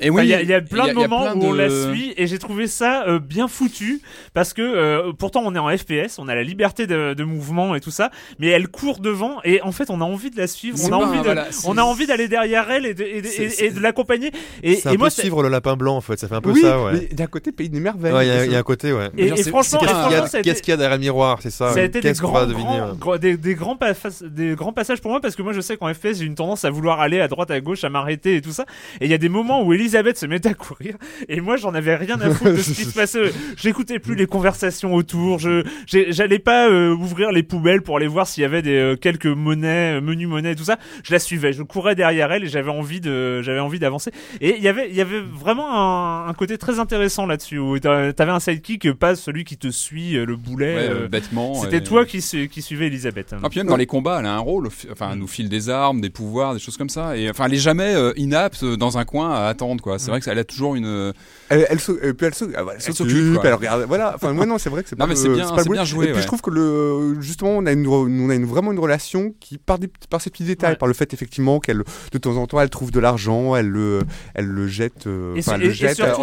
[0.00, 1.34] Et Enfin, oui, Il y, a- il y a plein y de a- moments plein
[1.36, 4.00] où on la suit et j'ai trouvé ça euh, bien foutu
[4.32, 7.74] parce que euh, pourtant on est en FPS, on a la liberté de, de mouvement
[7.74, 10.46] et tout ça, mais elle court devant et en fait on a envie de la
[10.46, 12.94] suivre, on a pas- envie de, voilà, c'est- on a envie d'aller derrière elle et
[12.94, 14.30] de, et et- et de l'accompagner.
[14.62, 16.50] Et, C'est et un moi suivre le lapin blanc en fait, ça fait un peu
[16.50, 17.08] oui, ça, ouais.
[17.12, 18.12] d'un côté, Pays des Merveilles.
[18.12, 19.10] Ouais, il y a- il y, a un côté, ouais.
[19.16, 22.08] et, franchement, Qu'est-ce qu'il y a, derrière le miroir, c'est ça ça a été des
[22.08, 23.18] Qu'est-ce qu'on grands, ouais.
[23.18, 23.92] des, grands pas-
[24.22, 26.64] des grands passages pour moi parce que moi je sais qu'en FPS j'ai une tendance
[26.64, 28.64] à vouloir aller à droite à gauche à m'arrêter et tout ça
[29.00, 30.96] et il y a des moments où Elisabeth se met à courir
[31.28, 34.26] et moi j'en avais rien à foutre de ce qui se passait j'écoutais plus les
[34.26, 38.62] conversations autour je j'allais pas euh, ouvrir les poubelles pour aller voir s'il y avait
[38.62, 41.94] des euh, quelques monnaies euh, menus monnaies et tout ça je la suivais je courais
[41.94, 44.10] derrière elle et j'avais envie de j'avais envie d'avancer
[44.40, 47.78] et il y avait il y avait vraiment un, un côté très intéressant là-dessus où
[47.78, 51.54] t'a- t'avais un sidekick pas celui qui te suit euh, le boulet ouais, euh, bêtement.
[51.54, 53.34] c'était et- toi qui, su- qui suivais Elisabeth.
[53.42, 54.68] Ah, puis même dans les combats, elle a un rôle.
[54.92, 57.16] Enfin, elle nous file des armes, des pouvoirs, des choses comme ça.
[57.16, 59.98] Et enfin, elle est jamais euh, inapte dans un coin à attendre, quoi.
[59.98, 60.86] C'est vrai qu'elle a toujours une.
[60.86, 61.12] euh,
[61.48, 63.42] Elle, elle, puis elle, elle Elle s'occupe, s'occupe, quoi.
[63.46, 63.84] elle regarde.
[63.88, 64.12] Voilà.
[64.14, 65.08] Enfin, moi non, c'est vrai que c'est Non, pas.
[65.10, 66.22] mais c'est bien- bien joué, Et puis ouais.
[66.22, 69.58] je trouve que le, justement, on a une, on a une vraiment une relation qui
[69.58, 70.76] par des, par ces petits détails, Ouais.
[70.76, 74.00] par le fait effectivement qu'elle, de temps en temps, elle trouve de l'argent, elle le,
[74.34, 75.06] elle le jette.
[75.06, 75.72] euh, elle euh,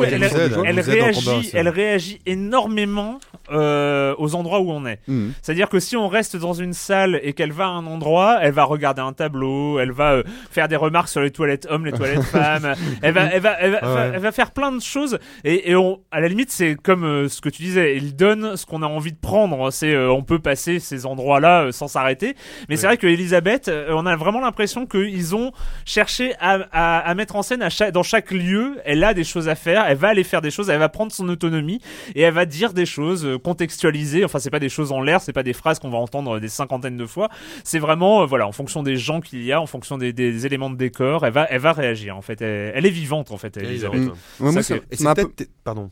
[0.06, 0.24] elle,
[0.66, 1.50] elle réagit, aussi.
[1.54, 3.20] elle réagit énormément
[3.52, 5.00] euh, aux endroits où on est.
[5.08, 5.34] Mhm.
[5.42, 8.54] C'est-à-dire que si on reste dans une salle et qu'elle va à un endroit, elle
[8.54, 11.92] va regarder un tableau, elle va euh, faire des remarques sur les toilettes hommes, les
[11.92, 14.12] toilettes femmes, elle va, elle va, elle va, Ah ouais.
[14.16, 15.20] elle va faire plein de choses.
[15.44, 18.56] Et, et on, à la limite, c'est comme euh, ce que tu disais, il donne
[18.58, 19.72] ce qu'on a envie de prendre.
[19.72, 22.36] C'est, euh, on peut passer ces endroits-là euh, sans s'arrêter.
[22.70, 25.52] Mais c'est vrai que Elisabeth, euh, on a vraiment l'impression qu'ils ont
[25.86, 29.24] cherché à, à, à mettre en scène à chaque, dans chaque lieu, elle a des
[29.24, 31.80] choses à faire, elle va aller faire des choses, elle va prendre son autonomie
[32.16, 34.24] et elle va dire des choses euh, contextualisées.
[34.26, 36.48] Enfin, c'est pas des choses en l'air, c'est pas des phrases qu'on va entendre des
[36.48, 37.30] cinquantaines de fois.
[37.64, 40.46] C'est vraiment, euh, voilà, en fonction des gens qu'il y a, en fonction des, des
[40.46, 42.16] éléments de décor, elle va, elle va réagir.
[42.18, 43.96] En fait, elle, elle est vivante en fait, Elisabeth.
[43.96, 44.80] Elisabeth, Ouais, c'est-
[45.26, 45.52] peut-être.
[45.64, 45.90] Pardon.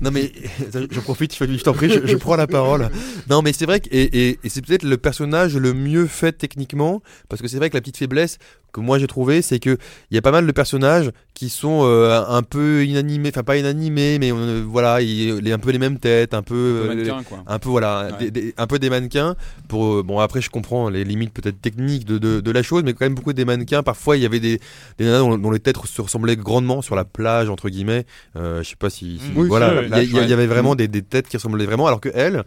[0.00, 0.32] Non mais
[0.90, 2.88] je profite, je t'en prie, je, je prends la parole.
[3.30, 6.32] Non mais c'est vrai que et, et, et c'est peut-être le personnage le mieux fait
[6.32, 8.38] techniquement parce que c'est vrai que la petite faiblesse
[8.76, 9.76] que moi j'ai trouvé c'est que
[10.10, 13.56] il y a pas mal de personnages qui sont euh, un peu inanimés, enfin pas
[13.56, 16.94] inanimés mais euh, voilà, il, les, un peu les mêmes têtes, un peu le euh,
[16.94, 17.42] mannequin, quoi.
[17.46, 18.18] un peu voilà, Ouais.
[18.18, 19.34] des- des- un peu des mannequins.
[19.68, 22.82] Pour euh, bon après je comprends les limites peut-être techniques de, de, de la chose,
[22.84, 23.82] mais quand même beaucoup des mannequins.
[23.82, 24.60] Parfois il y avait des,
[24.98, 28.06] des nanas dont, dont les têtes se ressemblaient grandement sur la plage entre guillemets.
[28.36, 30.74] Euh, je sais pas si, si- Oui, voilà, sur il y y, y avait vraiment
[30.74, 32.44] des, des têtes qui ressemblaient vraiment, alors que elle,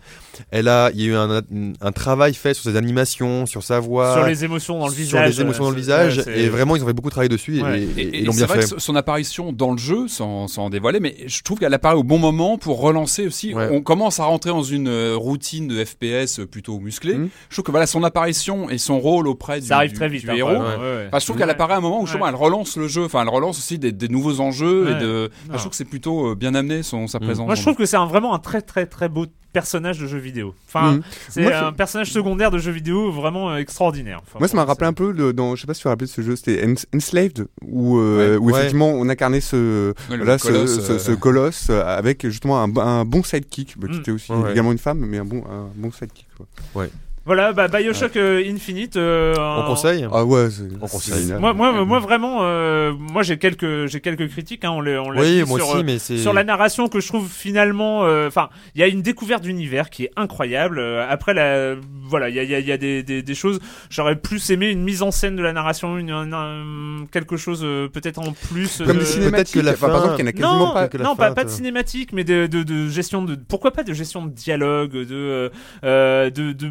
[0.52, 1.42] elle a, il y a eu un,
[1.82, 5.04] un travail fait sur ses animations, sur sa voix, Sur les émotions dans le sur
[5.04, 5.30] visage.
[5.36, 7.82] les émotions dans le visage, et vraiment ils ont fait beaucoup travaillé dessus et- Ouais.
[7.82, 8.76] et, Et, et et c'est bien vrai fait.
[8.76, 12.04] que son apparition dans le jeu, sans, sans dévoiler, mais je trouve qu'elle apparaît au
[12.04, 13.54] bon moment pour relancer aussi.
[13.54, 13.70] Ouais.
[13.72, 17.16] On commence à rentrer dans une euh, routine de FPS plutôt musclée.
[17.16, 17.30] Mhm.
[17.50, 20.10] Je trouve que voilà son apparition et son rôle auprès du, Ça arrive du- très
[20.10, 20.22] vite.
[20.24, 20.50] du hein, héros.
[20.54, 21.06] quand même, ouais, ouais.
[21.08, 21.42] Enfin, je trouve Ouais.
[21.42, 23.06] qu'elle apparaît à un moment où justement elle relance le jeu.
[23.06, 24.92] Enfin, elle relance aussi des, des nouveaux enjeux Ouais.
[24.92, 25.30] et de.
[25.32, 25.54] enfin, Non.
[25.56, 27.24] je trouve que c'est plutôt euh, bien amené son sa Mm.
[27.24, 27.46] présence.
[27.46, 30.54] Moi, je trouve que c'est vraiment un très très très beau personnage de jeu vidéo.
[30.68, 31.02] Enfin, Mhm.
[31.30, 34.20] c'est Moi, un je- personnage secondaire de jeu vidéo vraiment euh, extraordinaire.
[34.24, 35.90] Enfin, Moi, ça m'a rappelé un peu le, dans, je sais pas si tu te
[35.90, 38.38] rappelles de ce jeu, c'était Ens- Enslaved, où, euh, Ouais.
[38.38, 38.54] où Ouais.
[38.54, 42.76] effectivement on incarnait ce, Ouais, voilà, ce- colosse, ce, euh, ce colosse avec justement un,
[42.78, 44.00] un bon sidekick, bah, qui Mm.
[44.02, 44.52] était aussi Ouais, ouais.
[44.52, 46.28] également une femme, mais un bon, un bon sidekick.
[46.38, 46.86] quoi.
[47.30, 48.98] Voilà, bah, Bioshock euh, Infinite.
[48.98, 51.22] euh, On conseille Ah ouais, c'est On c'est conseille.
[51.26, 51.40] génial.
[51.40, 54.66] Moi, moi, moi vraiment, euh, moi j'ai quelques, j'ai quelques critiques.
[54.66, 56.18] Hein, on l'a, on l'a Oui, dit moi sur, aussi, euh, mais c'est.
[56.18, 59.92] sur la narration que je trouve finalement euh, enfin il y a une découverte d'univers
[59.92, 62.72] qui est incroyable Euh, après la voilà il y a, il y a- il y
[62.72, 63.60] a des, des, des choses
[63.92, 67.62] j'aurais plus aimé une mise en scène de la narration une, un- un- quelque chose
[67.64, 70.24] euh, peut-être en plus Comme euh, des cinématiques, que la enfin, par fin- exemple, y
[70.24, 70.88] en a quasiment non, pas.
[70.88, 71.56] que la non fin, pas, pas de toi.
[71.58, 73.36] cinématique, mais de, de, de gestion de.
[73.48, 75.06] Pourquoi pas de gestion de dialogue, de.
[75.12, 75.50] euh,
[75.84, 76.70] euh, de, de,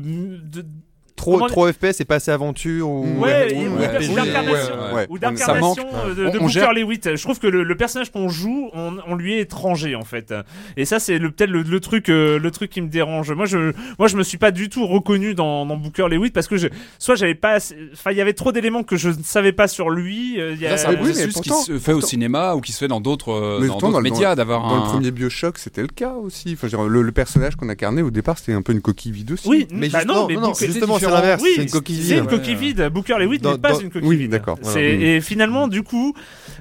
[0.49, 0.88] de-
[1.18, 3.06] Trop, comment- trop FPS et pas assez aventure ou.
[3.18, 4.74] Ouais, ou- d'incarnation,
[5.10, 6.16] ou d'incarnation manque.
[6.16, 7.16] de, On- de on Booker Lewitt.
[7.16, 10.32] Je trouve que le, le personnage qu'on joue, on, on lui est étranger en fait.
[10.76, 13.30] Et ça, c'est le- peut-être le, le truc, euh, le truc qui me dérange.
[13.32, 16.48] Moi, je, moi, je me suis pas du tout reconnu dans, dans Booker Lewitt parce
[16.48, 17.58] que je, soit j'avais pas,
[17.92, 20.40] enfin, il y avait trop d'éléments que je ne savais pas sur lui.
[20.40, 22.54] euh, il y a- Ça, c'est un oui, processus pourtant- qui se fait au cinéma
[22.54, 24.68] ou qui se fait dans d'autres euh, Mais dans pourtant, d'autres dans le- médias d'avoir
[24.68, 24.86] Dans le un.
[24.86, 26.52] premier Bioshock, c'était le cas aussi.
[26.54, 29.32] Enfin, dire, le, le personnage qu'on incarnait au départ, c'était un peu une coquille vide
[29.32, 29.48] aussi.
[29.48, 31.22] Oui, Mais bah justement- non, mais non, justement, c'est différent.
[31.22, 31.42] l'inverse.
[31.42, 32.22] Oui, c'est une coquille C'est vide.
[32.24, 32.88] une coquille vide.
[32.92, 34.30] Booker Lewitt n'est pas dans- une coquille oui, vide.
[34.30, 35.06] d'accord, C'est- voilà.
[35.16, 36.14] Et finalement, du coup,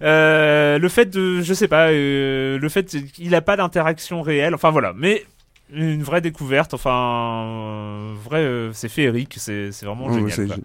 [0.04, 4.54] euh, le fait de, je sais pas, euh, le fait qu'il a pas d'interaction réelle.
[4.56, 5.24] Enfin voilà, mais
[5.72, 6.74] une vraie découverte.
[6.74, 9.36] Enfin, euh, vrai, euh, c'est féerique.
[9.38, 10.58] C'est c'est vraiment génial.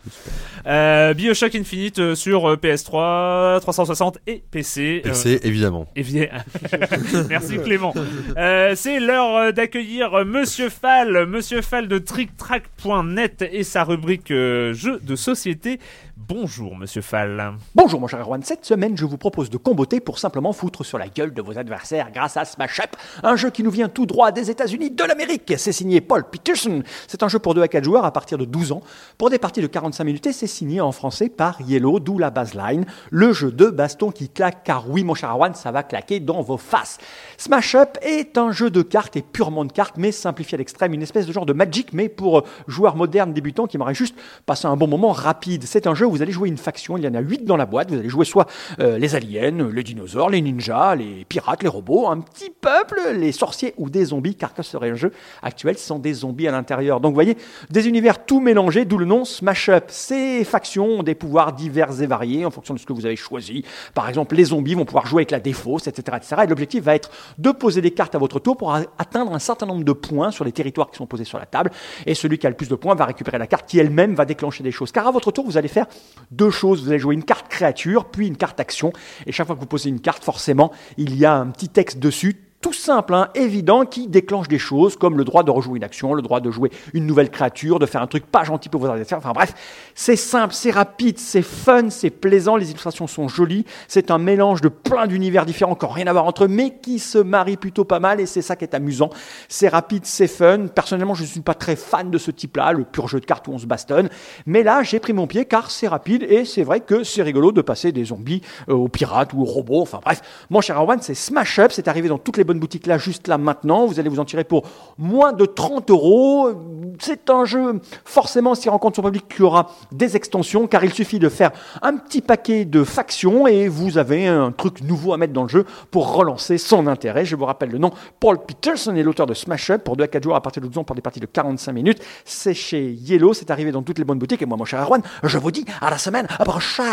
[0.66, 5.02] Euh, Bioshock Infinite euh, sur euh, PS3, 360 et PC.
[5.04, 5.86] euh, PC, évidemment.
[7.28, 7.94] Merci Clément.
[8.36, 15.00] Euh, c'est l'heure d'accueillir Monsieur Fall, Monsieur Fall de TrickTrack.net et sa rubrique euh, jeux
[15.02, 15.80] de société.
[16.16, 17.54] Bonjour Monsieur Fall.
[17.74, 20.98] Bonjour mon cher Erwan, cette semaine je vous propose de comboter pour simplement foutre sur
[20.98, 24.04] la gueule de vos adversaires grâce à Smash Up, un jeu qui nous vient tout
[24.04, 25.54] droit des États-Unis de l'Amérique.
[25.56, 26.82] C'est signé Paul Peterson.
[27.08, 28.82] C'est un jeu pour 2 à 4 joueurs à partir de 12 ans
[29.16, 32.84] pour des parties de 45 minutes c'est signé en français par Yellow, d'où la baseline,
[33.10, 36.42] le jeu de baston qui claque car oui mon cher Erwan, ça va claquer dans
[36.42, 36.98] vos faces.
[37.38, 40.92] Smash Up est un jeu de cartes et purement de cartes mais simplifié à l'extrême,
[40.92, 44.66] une espèce de genre de Magic mais pour joueurs modernes débutants qui m'auraient juste passé
[44.66, 45.64] un bon moment rapide.
[45.64, 47.66] C'est un jeu vous allez jouer une faction, il y en a 8 dans la
[47.66, 48.46] boîte, vous allez jouer soit
[48.80, 53.32] euh, les aliens, les dinosaures, les ninjas, les pirates, les robots, un petit peuple, les
[53.32, 57.00] sorciers ou des zombies, car que serait un jeu actuel sans des zombies à l'intérieur.
[57.00, 57.36] Donc vous voyez,
[57.70, 59.84] des univers tout mélangés, d'où le nom Smash Up.
[59.88, 63.16] Ces factions ont des pouvoirs divers et variés en fonction de ce que vous avez
[63.16, 63.64] choisi.
[63.94, 66.18] Par exemple, les zombies vont pouvoir jouer avec la défausse, etc.
[66.18, 66.42] etc.
[66.44, 69.66] Et l'objectif va être de poser des cartes à votre tour pour atteindre un certain
[69.66, 71.70] nombre de points sur les territoires qui sont posés sur la table.
[72.06, 74.24] Et celui qui a le plus de points va récupérer la carte qui elle-même va
[74.24, 74.92] déclencher des choses.
[74.92, 75.86] Car à votre tour, vous allez faire
[76.30, 76.82] deux choses.
[76.82, 78.92] Vous allez jouer une carte créature, puis une carte action.
[79.26, 81.98] Et chaque fois que vous posez une carte, forcément, il y a un petit texte
[81.98, 85.84] dessus tout simple, hein, évident, qui déclenche des choses comme le droit de rejouer une
[85.84, 88.80] action, le droit de jouer une nouvelle créature, de faire un truc pas gentil pour
[88.80, 89.18] vos adversaires.
[89.18, 89.52] Enfin bref,
[89.96, 93.66] c'est simple, c'est rapide, c'est fun, c'est plaisant, les illustrations sont jolies.
[93.88, 96.78] C'est un mélange de plein d'univers différents qui n'ont rien à voir entre eux, mais
[96.80, 99.10] qui se marient plutôt pas mal et c'est ça qui est amusant.
[99.48, 100.68] C'est rapide, c'est fun.
[100.68, 103.48] Personnellement, je ne suis pas très fan de ce type-là, le pur jeu de cartes
[103.48, 104.08] où on se bastonne.
[104.46, 107.50] Mais là, j'ai pris mon pied car c'est rapide et c'est vrai que c'est rigolo
[107.50, 109.82] de passer des zombies euh, aux pirates ou aux robots.
[109.82, 111.72] Enfin bref, mon cher Arwan, c'est Smash Up.
[111.72, 113.86] C'est arrivé dans toutes les bonnes boutiques là, juste là maintenant.
[113.86, 114.64] Vous allez vous en tirer pour
[114.98, 116.50] moins de 30 euros.
[116.98, 121.18] C'est un jeu, forcément, s'il rencontre son public, qui aura des extensions car il suffit
[121.18, 121.50] de faire
[121.82, 125.48] un petit paquet de factions et vous avez un truc nouveau à mettre dans le
[125.48, 127.24] jeu pour relancer son intérêt.
[127.24, 127.90] Je vous rappelle le nom.
[128.20, 130.68] Paul Peterson est l'auteur de Smash Up pour 2 à 4 jours à partir de
[130.68, 132.02] 12 ans pour des parties de 45 minutes.
[132.24, 133.34] C'est chez Yellow.
[133.34, 134.42] C'est arrivé dans toutes les bonnes boutiques.
[134.42, 136.84] Et moi, mon cher Erwan, je vous dis à la semaine prochaine.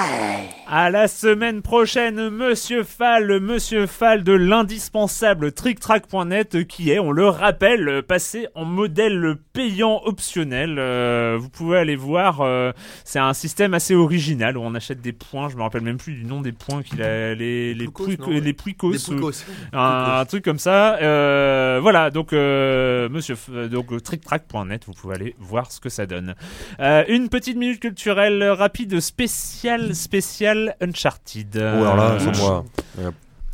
[0.67, 7.27] À la semaine prochaine, Monsieur Fall, Monsieur Fall de l'indispensable TrickTrack.net qui est, on le
[7.27, 10.77] rappelle, passé en modèle payant optionnel.
[10.79, 12.71] Euh, vous pouvez aller voir, euh,
[13.03, 15.49] c'est un système assez original où on achète des points.
[15.49, 18.27] Je me rappelle même plus du nom des points qu'il a, les les Poucos, non,
[18.29, 19.43] les Poucos, Des ou- Poucos.
[19.73, 20.95] un, un truc comme ça.
[21.01, 25.89] Euh, voilà, donc euh, Monsieur, euh, donc euh, TrickTrack.net, vous pouvez aller voir ce que
[25.89, 26.35] ça donne.
[26.79, 31.55] Euh, une petite minute culturelle rapide, spéciale, spéciale Uncharted.
[31.55, 32.65] Oh, alors là, Euh, sans moi.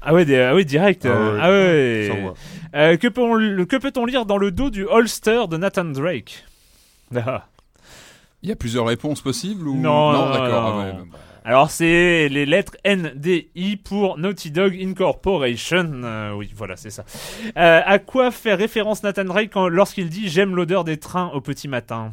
[0.05, 1.05] Ah ouais, des- ah ouais, direct.
[1.05, 2.33] Ah euh, ouais, Ah ouais.
[2.75, 6.43] Euh, que peut-on que peut-on lire dans le dos du holster de Nathan Drake?
[7.15, 7.45] Ah.
[8.43, 9.75] Il y a plusieurs réponses possibles ou?
[9.75, 10.75] Non, non, d'accord.
[10.75, 11.05] non, ah ouais, non.
[11.11, 15.89] bah, Alors c'est les lettres NDI pour Naughty Dog Incorporation.
[16.03, 17.05] Euh, oui, voilà, c'est ça.
[17.57, 21.41] Euh, à quoi fait référence Nathan Drake quand- lorsqu'il dit j'aime l'odeur des trains au
[21.41, 22.11] petit matin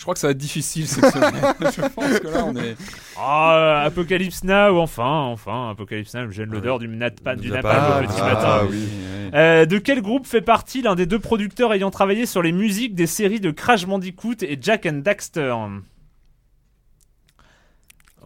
[0.00, 1.34] Je crois que ça va être difficile cette semaine.
[1.60, 2.74] je pense que là, on est.
[3.18, 8.06] Ah, Apocalypse Now, enfin, enfin, Apocalypse Now, j'aime l'odeur du, nat du Du napalm au
[8.06, 8.60] petit Ah, matin.
[8.70, 8.88] oui.
[9.34, 12.94] Euh, de quel groupe fait partie l'un des deux producteurs ayant travaillé sur les musiques
[12.94, 15.54] des séries de Crash Bandicoot et Jack and Daxter?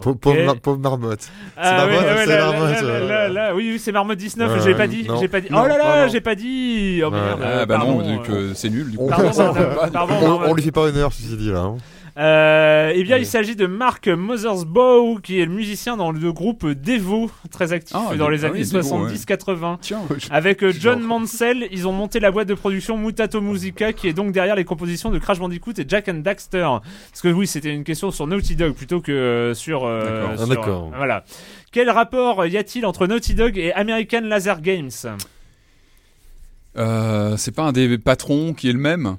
[0.00, 1.28] Pauvre, pauvre mar- pauvre marmotte.
[1.56, 3.08] Ah, Marmotte, ouais, ouais, c'est là, là, Marmotte, là, euh.
[3.08, 5.20] là, là, oui, oui, c'est Marmotte 19, Ouais, j'ai pas dit, non.
[5.20, 5.48] j'ai pas dit.
[5.50, 7.00] Non, oh là là, j'ai pas dit.
[7.06, 7.40] Oh merde.
[7.42, 8.32] Ah bah non, pardon, euh.
[8.34, 8.90] euh, c'est nul.
[8.90, 9.10] Du On, coup.
[9.10, 10.48] Pardon, on- pardon, pardon, on- Marmotte.
[10.50, 11.60] on lui fait pas honneur, ceci dit là.
[11.60, 11.76] hein.
[12.16, 16.64] Euh, eh bien, il s'agit de Mark Mothersbaugh, qui est le musicien dans le groupe
[16.64, 19.78] Devo, très actif Ah, dans les ah années oui, Devo, 70-80.
[19.80, 23.92] Tiens, je- Avec euh, John Mansell, ils ont monté la boîte de production Mutato Musica,
[23.92, 26.68] qui est donc derrière les compositions de Crash Bandicoot et Jack and Daxter.
[27.10, 29.84] Parce que oui, c'était une question sur Naughty Dog plutôt que euh, sur.
[29.84, 30.90] euh, D'accord.
[30.92, 30.96] Ah.
[30.98, 31.24] Voilà.
[31.72, 34.90] Quel rapport y a-t-il entre Naughty Dog et American Laser Games?
[36.76, 39.16] Euh, c'est pas un des patrons qui est le même?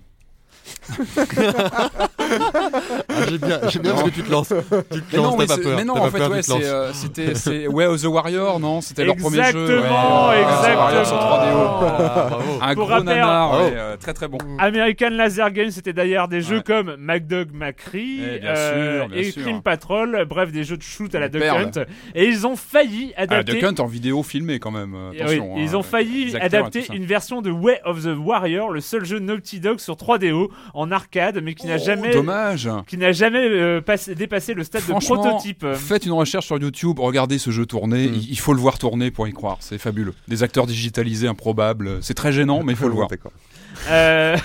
[2.17, 4.47] Ah, J'aime bien, j'aime bien parce que tu te lances.
[4.49, 5.75] Tu te Mais lances, non, mais, t'as pas peur.
[5.77, 8.81] mais non, en fait, peur, ouais, euh, c'était, Way of the Warrior, non?
[8.81, 9.61] C'était leur premier jeu.
[9.61, 10.41] Exactement, ouais.
[10.41, 10.75] exactement.
[10.81, 11.21] Warrior sur 3DO.
[11.25, 12.59] Ah, bravo.
[12.61, 13.57] Un Pour gros rappel- nanar, Oh.
[13.63, 14.37] ouais, euh, très très bon.
[14.59, 16.63] American Laser Games, c'était d'ailleurs des jeux Ouais.
[16.63, 19.41] comme MacDog McCree Eh, bien euh, sûr, bien et sûr.
[19.43, 21.43] Crime Patrol, bref, des jeux de shoot à la Duck.
[21.43, 21.83] Hunt.
[22.15, 23.53] Et ils ont failli Ah, adapter.
[23.53, 24.95] Duck Hunt en vidéo filmée quand même.
[24.95, 28.69] euh, oui, ils hein, ont failli et adapter une version de Way of the Warrior,
[28.71, 32.69] le seul jeu Naughty Dog sur 3DO en arcade, mais qui n'a Oh, jamais, Dommage.
[32.87, 35.65] qui n'a jamais euh, passé- dépassé le stade de prototype.
[35.75, 38.07] Faites une recherche sur YouTube, regardez ce jeu tourner.
[38.07, 38.13] Mm.
[38.15, 39.57] Il il faut le voir tourner pour y croire.
[39.61, 40.13] C'est fabuleux.
[40.27, 41.99] Des acteurs digitalisés improbables.
[42.03, 43.07] C'est très gênant, mais il faut le voir.
[43.07, 43.31] D'accord.
[43.89, 44.37] Euh,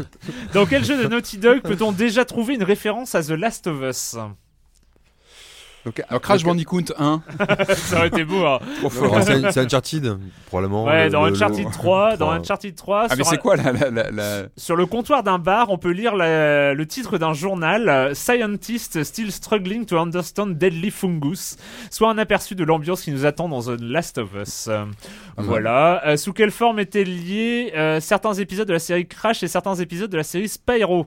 [0.54, 3.82] Dans quel jeu de Naughty Dog peut-on déjà trouver une référence à The Last of
[3.82, 4.16] Us?
[5.88, 7.22] Donc, Alors Crash Bandicoot 1,
[7.74, 8.44] Ça aurait été beau.
[8.44, 8.58] hein.
[8.90, 9.18] fort.
[9.22, 10.84] C'est Uncharted, probablement.
[10.84, 13.38] Ouais, le- dans le- Uncharted le- 3, dans Uncharted 3, Ah mais sur, c'est un-
[13.38, 16.86] quoi la, la, la, la- sur le comptoir d'un bar, on peut lire la- le
[16.86, 21.56] titre d'un journal, euh, Scientists Still Struggling to Understand Deadly Fungus,
[21.90, 24.68] soit un aperçu de l'ambiance qui nous attend dans The Last of Us.
[24.68, 24.84] Euh,
[25.36, 26.02] voilà.
[26.06, 29.76] Euh, sous quelle forme étaient liés euh, certains épisodes de la série Crash et certains
[29.76, 31.06] épisodes de la série Spyro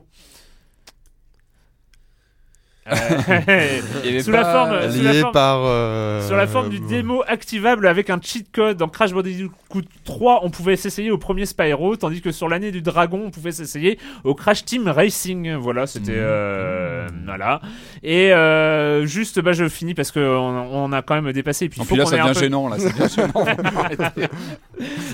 [2.68, 2.71] avait
[4.22, 5.60] Sous la forme- sous la Lié forme- par.
[5.64, 10.40] euh, Sur la forme du démo activable avec un cheat code dans Crash Bandicoot 3,
[10.42, 13.98] on pouvait s'essayer au premier Spyro, tandis que sur l'année du Dragon, on pouvait s'essayer
[14.24, 15.54] au Crash Team Racing.
[15.54, 17.60] Voilà, c'était euh, voilà.
[18.02, 21.66] Et euh, juste, bah, je finis parce que on, a quand même dépassé.
[21.66, 22.68] Et puis, En il faut plus là, qu'on ça devient peu- gênant.
[22.68, 23.44] Là, c'est bien gênant.
[23.76, 24.26] Arrêtez.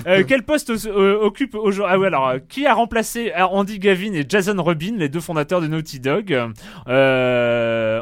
[0.07, 3.77] Euh, quel poste euh, occupe aujourd'hui Ah ouais, alors euh, qui a remplacé euh, Andy
[3.77, 6.47] Gavin et Jason Rubin, les deux fondateurs de Naughty Dog, euh,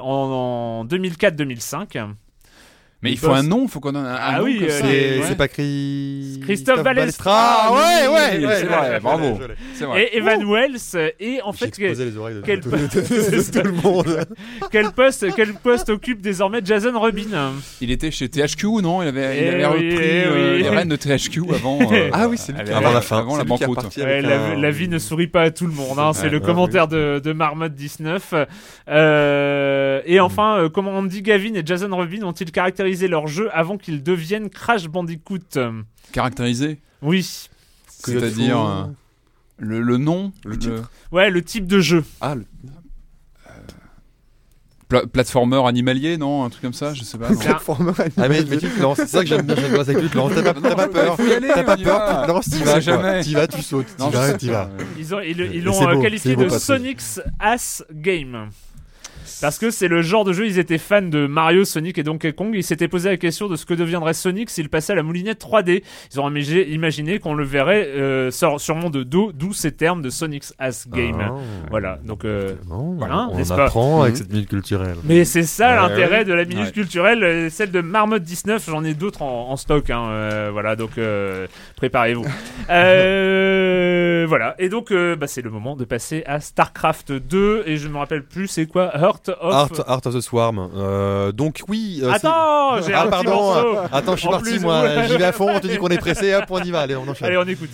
[0.02, 2.27] en, en 2004-2005
[3.04, 4.68] Mais il faut un nom, il faut qu'on ait un, un Ah nom oui, euh.
[4.70, 5.36] C'est Ouais.
[5.36, 6.40] pas Chris...
[6.44, 7.32] Christophe Balestra.
[7.38, 9.34] Ah ouais, oui, ouais, ouais, c'est je vrai, je bravo.
[9.36, 10.04] vrai.
[10.04, 11.14] et Evan Wells.
[11.20, 14.26] Et en fait, explosé les oreilles de, quel tout le monde.
[14.96, 19.04] poste, quel poste occupe désormais Jason Rubin Il était chez THQ, non?
[19.04, 21.80] Il avait, il Eh avait oui, repris euh, les rênes de THQ avant.
[21.92, 23.20] euh, Ah oui, c'est lui avant la fin.
[23.20, 23.96] Avant la banqueroute.
[23.98, 26.30] Ouais, la, un- la vie ne sourit pas à tout le monde, hein, c'est Ouais,
[26.30, 28.34] le ouais, commentaire de, Marmotte 19.
[28.90, 33.78] Euh, et enfin, euh, comment Andy Gavin et Jason Rubin ont-ils caractérisé leur jeu avant
[33.78, 35.58] qu'ils deviennent Crash Bandicoot
[36.12, 37.48] Caractérisé Oui.
[37.88, 38.84] C'est-à-dire euh,
[39.58, 40.92] le, le nom Le titre.
[41.12, 42.04] Ouais, le type de jeu.
[42.22, 42.46] Ah, le-
[44.88, 47.30] pla- Platformer animalier, non Un truc comme ça Je sais pas.
[47.30, 47.38] non.
[47.38, 49.96] Platformer Ah mais, mais tu te lances, c'est ça que j'aime bien, j'aime bien, c'est
[49.96, 52.22] que tu te lances, t'as pas, peur, t'as pas peur, va.
[52.22, 53.22] tu te lances, t'y vas, jamais.
[53.24, 54.70] t'y vas, tu sautes, Non, t'y vas, t'y vas.
[54.98, 56.50] Ils ont- ils, ils Mais l'ont euh, qualifié de.
[56.50, 58.50] Sonic's Ass Game.
[59.42, 62.34] Parce que c'est le genre de jeu, ils étaient fans de Mario, Sonic et Donkey
[62.34, 62.52] Kong.
[62.54, 65.40] Ils s'étaient posé la question de ce que deviendrait Sonic s'il passait à la moulinette
[65.42, 65.84] 3D.
[66.14, 70.10] Ils ont imagé- imaginé qu'on le verrait euh, sûrement de dos, d'où ces termes de
[70.10, 71.18] Sonic's Ass Game.
[71.22, 71.36] Ah.
[71.70, 74.18] Voilà, donc euh, Hein, on n'est-ce pas apprend avec Mhm.
[74.20, 74.96] cette minute culturelle.
[75.04, 76.26] Mais c'est ça Ouais, l'intérêt ouais.
[76.26, 76.72] de la minute Ouais.
[76.72, 78.66] culturelle, euh, celle de Marmotte 19.
[78.70, 80.76] J'en ai d'autres en, en stock, hein, euh, voilà.
[80.76, 82.26] Donc euh, préparez-vous.
[82.70, 84.56] Euh, voilà.
[84.60, 87.98] Et donc euh, bah, c'est le moment de passer à Starcraft 2 et je me
[87.98, 89.54] rappelle plus c'est quoi Heart of.
[89.54, 90.70] Art, Art of the Swarm.
[90.76, 92.02] Euh, donc oui.
[92.04, 93.54] euh, Attends, j'ai ah un petit pardon.
[93.56, 94.82] euh, Attends, je suis parti plus, moi.
[94.82, 95.08] ouais.
[95.08, 95.50] J'y vais à fond.
[95.54, 96.34] On te dit qu'on est pressé.
[96.36, 96.82] Hop, on y va.
[96.82, 97.28] Allez, on enchaîne.
[97.28, 97.70] Allez, on écoute.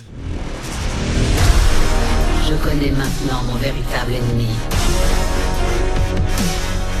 [2.48, 4.48] Je connais maintenant mon véritable ennemi.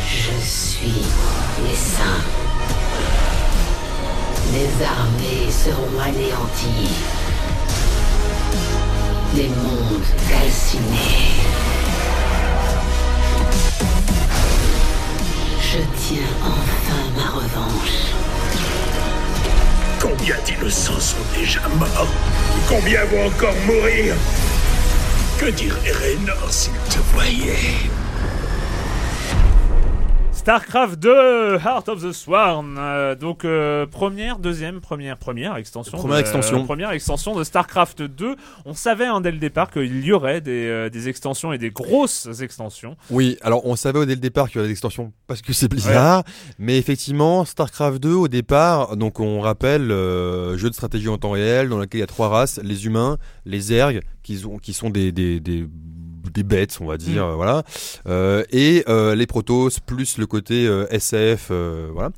[0.06, 1.02] Je suis
[1.66, 2.24] les saints.
[4.52, 6.94] Les armées seront anéanties.
[9.34, 11.42] Les mondes calcinés.
[15.74, 18.14] Je tiens enfin ma revanche.
[20.00, 22.06] Combien d'innocents sont déjà morts?
[22.68, 24.14] Combien vont encore mourir?
[25.36, 27.90] Que dirait Raynor s'il te voyait?
[30.44, 32.76] StarCraft 2, Heart of the Swarm.
[32.78, 35.96] Euh, donc euh, première, deuxième, première, première extension.
[35.96, 36.66] Première de- extension.
[36.66, 38.36] première extension de StarCraft 2.
[38.66, 41.70] On savait hein, dès le départ qu'il y aurait des, euh, des extensions et des
[41.70, 42.94] grosses extensions.
[43.08, 45.66] Oui, alors on savait dès le départ qu'il y avait des extensions parce que c'est
[45.68, 46.24] Blizzard,
[46.58, 51.30] mais effectivement StarCraft 2 au départ, donc on rappelle euh, jeu de stratégie en temps
[51.30, 53.16] réel dans lequel il y a trois races, les humains,
[53.46, 55.66] les zergs qui sont qui sont des des, des
[56.30, 57.34] des bêtes, on va dire, Mm.
[57.34, 57.62] voilà,
[58.06, 62.10] euh, et euh, les protos plus le côté euh, SF, euh, voilà.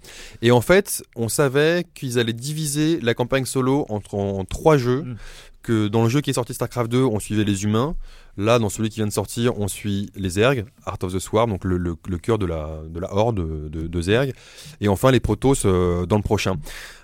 [0.42, 5.02] Et en fait, on savait qu'ils allaient diviser la campagne solo entre en, trois jeux.
[5.02, 5.16] Mm.
[5.62, 7.96] Que dans le jeu qui est sorti StarCraft 2, on suivait les humains.
[8.38, 11.50] Là, dans celui qui vient de sortir, on suit les Zerg, Art of the Swarm,
[11.50, 13.36] donc le, le, le cœur de la, de la horde
[13.70, 14.32] de, de Zerg.
[14.80, 16.56] Et enfin, les Protoss euh, dans le prochain.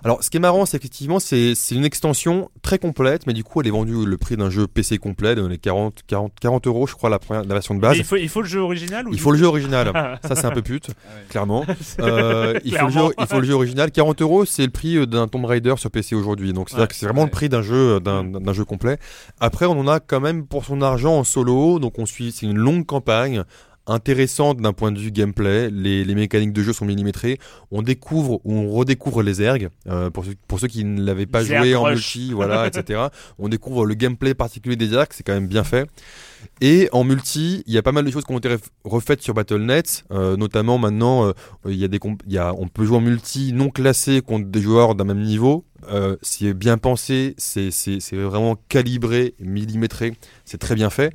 [0.05, 3.45] Alors, ce qui est marrant, c'est qu'effectivement, c'est c'est une extension très complète, mais du
[3.45, 6.67] coup, elle est vendue le prix d'un jeu PC complet, dans les 40, 40, 40
[6.67, 7.97] euros, je crois, la, première, la version de base.
[7.97, 10.19] Il faut, il faut le jeu original ou Il faut le jeu original.
[10.27, 10.89] Ça, c'est un peu pute,
[11.29, 11.65] clairement.
[12.01, 13.11] Euh, il, faut le jeu, Clairement.
[13.19, 13.91] il faut le jeu original.
[13.91, 16.53] 40 euros, c'est le prix d'un Tomb Raider sur PC aujourd'hui.
[16.53, 16.89] Donc, c'est-à-dire Ouais.
[16.89, 18.99] que c'est vraiment le prix d'un jeu, d'un jeu complet.
[19.41, 21.79] Après, on en a quand même pour son argent solo.
[21.79, 23.45] Donc, on suit, c'est une longue campagne
[23.87, 25.71] intéressante d'un point de vue gameplay.
[25.71, 27.39] Les, les mécaniques de jeu sont millimétrées.
[27.71, 29.69] On découvre ou on redécouvre les ergs.
[29.89, 33.01] euh, pour, ceux, pour ceux qui ne l'avaient pas Zerg joué en multi, voilà, etc.
[33.39, 35.09] On découvre le gameplay particulier des ergs.
[35.13, 35.89] C'est quand même bien fait.
[36.61, 39.23] Et en multi, il y a pas mal de choses qui ont été ref- refaites
[39.23, 41.33] sur Battle.net, euh, notamment maintenant, euh,
[41.69, 44.23] il y a des comp- il y a, on peut jouer en multi non classé
[44.23, 45.65] contre des joueurs d'un même niveau.
[45.91, 47.71] Euh, c'est bien pensé, c'est
[48.13, 50.15] vraiment calibré, millimétré,
[50.45, 51.13] c'est très bien fait.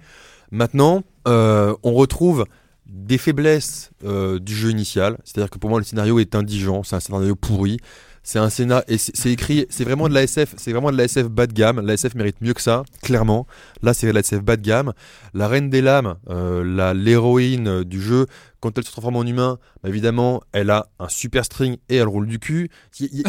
[0.51, 2.45] Maintenant, euh, on retrouve
[2.85, 6.95] des faiblesses euh, du jeu initial, c'est-à-dire que pour moi le scénario est indigent, c'est
[6.95, 7.79] un scénario pourri.
[8.27, 11.05] C'est un scénario et c'est écrit, c'est vraiment de la SF, c'est vraiment de la
[11.05, 11.79] SF bas de gamme.
[11.79, 13.47] La SF mérite mieux que ça, clairement.
[13.81, 14.91] Là, c'est de la SF bas de gamme.
[15.33, 18.25] La reine des lames, euh, la l'héroïne euh, du jeu,
[18.59, 22.07] quand elle se transforme en humain, bah, évidemment, elle a un super string et elle
[22.09, 22.69] roule du cul.
[22.99, 23.23] Il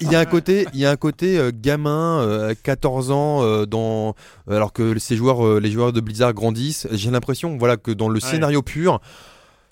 [0.00, 3.66] y, a un côté, il y a un côté euh, gamin, euh, 14 ans, euh,
[3.66, 4.16] dans
[4.50, 6.88] alors que ces joueurs, les joueurs de Blizzard grandissent.
[6.90, 8.28] J'ai l'impression, voilà, que dans le Ouais.
[8.28, 9.00] scénario pur.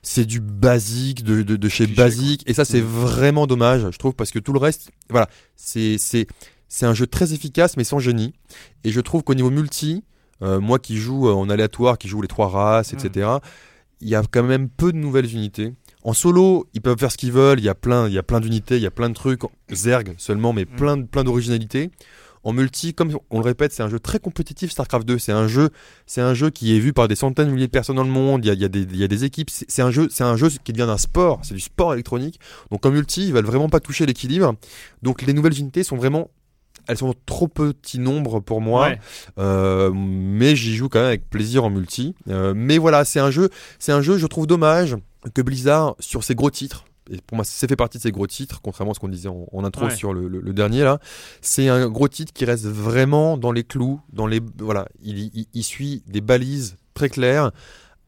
[0.03, 2.85] C'est du basique, de, de, de chez Cliché, basique, et ça c'est Mm.
[2.87, 6.27] vraiment dommage, je trouve, parce que tout le reste, voilà, c'est c'est
[6.69, 8.33] c'est un jeu très efficace mais sans génie.
[8.85, 10.05] Et je trouve qu'au niveau multi,
[10.43, 13.29] euh, moi qui joue euh, en aléatoire, qui joue les trois races, etc.,
[14.01, 15.73] il y a quand même peu de nouvelles unités.
[16.05, 18.23] En solo, ils peuvent faire ce qu'ils veulent, il y a plein, il y a
[18.23, 19.41] plein d'unités, il y a plein de trucs,
[19.73, 21.91] Zerg seulement, mais plein, de- plein d'originalité.
[22.45, 25.18] En multi, comme on le répète, c'est un jeu très compétitif, StarCraft 2.
[25.18, 25.70] C'est un jeu,
[26.07, 28.11] c'est un jeu qui est vu par des centaines de milliers de personnes dans le
[28.11, 28.45] monde.
[28.45, 29.51] Il y a, il y a des, il y a des équipes.
[29.51, 31.41] C'est un jeu, c'est un jeu qui devient un sport.
[31.43, 32.41] C'est du sport électronique.
[32.70, 34.55] Donc en multi, ils veulent vraiment pas toucher l'équilibre.
[35.03, 36.30] Donc les nouvelles unités sont vraiment,
[36.86, 38.89] elles sont trop petit nombre pour moi.
[38.89, 39.01] Ouais.
[39.39, 42.14] Euh, mais j'y joue quand même avec plaisir en multi.
[42.28, 44.97] Euh, mais voilà, c'est un jeu, c'est un jeu, je trouve dommage
[45.34, 46.84] que Blizzard sur ses gros titres.
[47.11, 49.29] Et pour moi, ça fait partie de ces gros titres, contrairement à ce qu'on disait
[49.29, 49.95] en, en intro Ouais.
[49.95, 50.99] sur le, le- le dernier là.
[51.41, 55.47] C'est un gros titre qui reste vraiment dans les clous, dans les voilà, il, il-
[55.55, 57.51] il suit des balises très claires.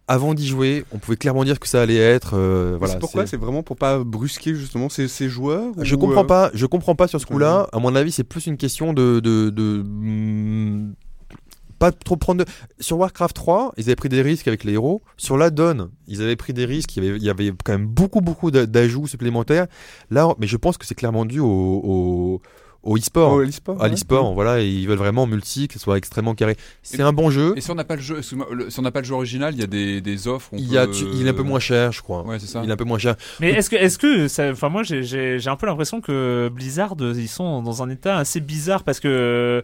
[0.09, 2.33] Avant d'y jouer, on pouvait clairement dire que ça allait être.
[2.35, 3.27] euh, voilà, c'est pourquoi?
[3.29, 6.67] C'est vraiment pour pas brusquer justement ces, ces joueurs je ou, comprends euh, pas, je
[6.67, 7.69] comprends pas sur ce coup-là.
[7.73, 10.95] À mon avis, c'est plus une question de, de, de, hmm,
[11.81, 12.45] pas trop prendre.
[12.45, 15.03] de- Sur Warcraft 3, ils avaient pris des risques avec les héros.
[15.17, 16.97] Sur la Dawn, ils avaient pris des risques.
[16.97, 19.67] Il y avait, il y avait quand même beaucoup, beaucoup d'a- d'ajouts supplémentaires.
[20.11, 22.43] Là, mais je pense que c'est clairement dû au, au,
[22.83, 23.33] au e-sport.
[23.33, 23.91] Oh, l'e-sport, à ouais.
[23.91, 26.57] l'e-sport, voilà, et ils veulent vraiment multi, que ce soit extrêmement carré.
[26.83, 27.53] C'est un bon jeu.
[27.57, 28.21] Et si on n'a pas le jeu,
[28.51, 30.49] le- si on n'a pas le jeu original, il y a des, des offres.
[30.53, 32.25] on Il, y a, peut- tu- il est un peu moins cher, je crois.
[32.27, 32.63] Ouais, c'est ça.
[32.65, 33.17] Il est un peu moins cher.
[33.41, 36.95] Mais est-ce que, est-ce que, enfin moi j'ai, j'ai, j'ai un peu l'impression que Blizzard
[37.01, 39.63] ils sont dans un état assez bizarre parce que,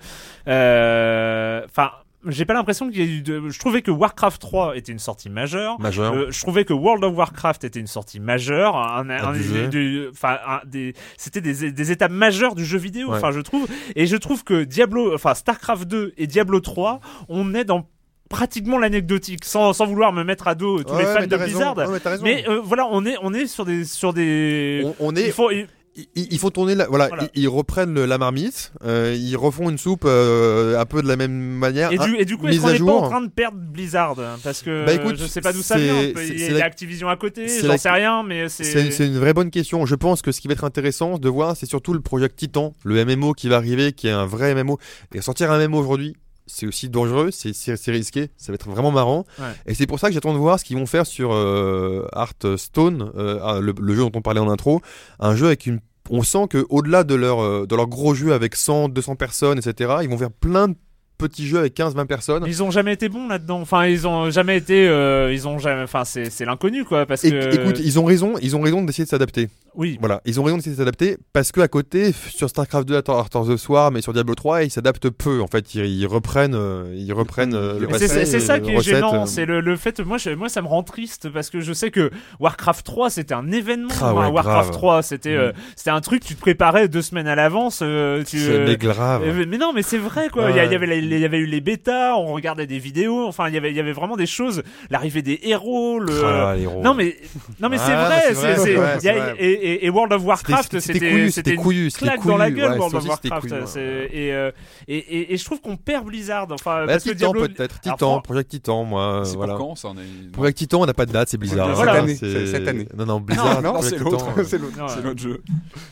[0.49, 1.91] euh, enfin.
[2.29, 3.49] J'ai pas l'impression qu'il y ait eu de.
[3.49, 5.79] Je trouvais que Warcraft 3 était une sortie majeure.
[5.81, 6.15] Majeure.
[6.15, 8.77] Euh, je trouvais que World of Warcraft était une sortie majeure.
[8.77, 9.33] Un, un-
[9.69, 13.11] du- enfin, un- des, c'était des, des étapes majeures du jeu vidéo.
[13.11, 13.17] Ouais.
[13.17, 13.67] Enfin, je trouve.
[13.95, 17.87] Et je trouve que Diablo, enfin Starcraft 2 et Diablo 3, on est dans
[18.29, 21.37] pratiquement l'anecdotique sans, sans vouloir me mettre à dos tous Ouais, les fans mais de
[21.37, 21.73] raison.
[21.75, 25.15] Blizzard Ouais, mais euh, voilà on est on est sur des sur des On, on
[25.17, 25.27] est.
[25.27, 25.69] il faut il-
[26.15, 27.29] il, il faut tourner la, voilà, Voilà.
[27.35, 31.09] Ils, ils reprennent le- la marmite, euh, ils refont une soupe euh, un peu de
[31.09, 31.91] la même manière.
[31.93, 34.17] et hein, du, et du coup, est-ce qu'on n'est pas en train de perdre Blizzard
[34.45, 36.03] Parce que Bah, écoute, je sais pas d'où ça vient.
[36.03, 38.49] Il y a la- Activision à côté, j'en la- sais rien, mais.
[38.49, 39.87] C'est c'est une vraie bonne question.
[39.87, 42.75] Je pense que ce qui va être intéressant de voir, c'est surtout le projet Titan,
[42.85, 44.79] le MMO qui va arriver, qui est un vrai MMO.
[45.15, 46.15] Et sortir un MMO aujourd'hui,
[46.47, 49.25] c'est aussi dangereux, c'est risqué, ça va être vraiment marrant.
[49.39, 49.45] Ouais.
[49.67, 53.11] Et c'est pour ça que j'attends de voir ce qu'ils vont faire sur euh, Hearthstone,
[53.17, 54.81] euh, ah, le, le jeu dont on parlait en intro,
[55.19, 55.81] un jeu avec une
[56.11, 59.59] on sent que au-delà de leur euh, de leur gros jeu avec 100 200 personnes
[59.59, 60.77] etc ils vont faire plein de
[61.19, 62.45] petit jeu avec 15-20 personnes.
[62.47, 63.61] Ils ont jamais été bons là-dedans.
[63.61, 64.89] Enfin, ils ont jamais été.
[64.89, 65.83] euh, ils ont jamais.
[65.83, 67.07] Enfin, c'est l'inconnu quoi.
[67.07, 67.55] Parce que.
[67.55, 69.49] Écoute, ils ont raison, ils ont raison d'essayer de s'adapter.
[69.75, 69.99] Oui.
[70.01, 73.37] Voilà, ils ont raison d'essayer de s'adapter parce que à côté, sur StarCraft 2, Heart
[73.37, 75.43] of the Swarm et sur Diablo 3, ils s'adaptent peu.
[75.43, 78.81] En fait, ils, ils reprennent, euh, ils reprennent euh, le Mais c'est- ça qui est
[78.81, 80.01] gênant, c'est le, le fait.
[80.01, 82.11] Moi, je- moi, ça me rend triste parce que je sais que
[82.41, 83.91] Warcraft 3 c'était un événement.
[84.01, 84.79] Ah ouais, hein, Warcraft grave.
[84.79, 85.55] 3, c'était euh, Mm.
[85.77, 87.81] c'était un truc tu te préparais deux semaines à l'avance.
[87.83, 89.23] euh, tu, mais grave.
[89.47, 90.45] mais non, mais c'est vrai quoi.
[90.47, 90.51] Ouais.
[90.53, 93.27] Il y, y avait la- il y avait eu les bêtas, on regardait des vidéos.
[93.27, 94.63] Enfin, il y avait il y avait vraiment des choses.
[94.91, 96.25] L'arrivée des héros, le.
[96.25, 96.83] Ah, héros.
[96.83, 97.17] Non mais
[97.61, 98.57] non mais c'est Ah, c'est vrai,
[98.99, 101.51] c'est- y a- et, et- et World of Warcraft C'était- c'était c'était couillu, c'était c'était
[101.57, 102.57] une couillu, c'était claque dans la couillu.
[102.61, 103.41] gueule Ouais, World of Warcraft.
[103.41, 104.09] couillu, ouais.
[104.13, 104.51] Et, euh,
[104.89, 106.47] et, et, et je trouve qu'on perd Blizzard.
[106.51, 109.23] Enfin, Bah, parce que Titan Diablo- peut-être, Titan, Project Titan, moi.
[109.25, 109.55] C'est voilà.
[109.57, 110.31] pour quand ça on est...
[110.33, 111.75] Project Titan, on n'a pas de date, c'est Blizzard.
[111.75, 111.93] Voilà.
[111.95, 112.89] Cette année, C'est- c'est cette année.
[112.97, 114.27] Non, non, Blizzard, Non, c'est l'autre.
[114.39, 114.77] euh, C'est l'autre.
[114.89, 115.43] C'est notre jeu.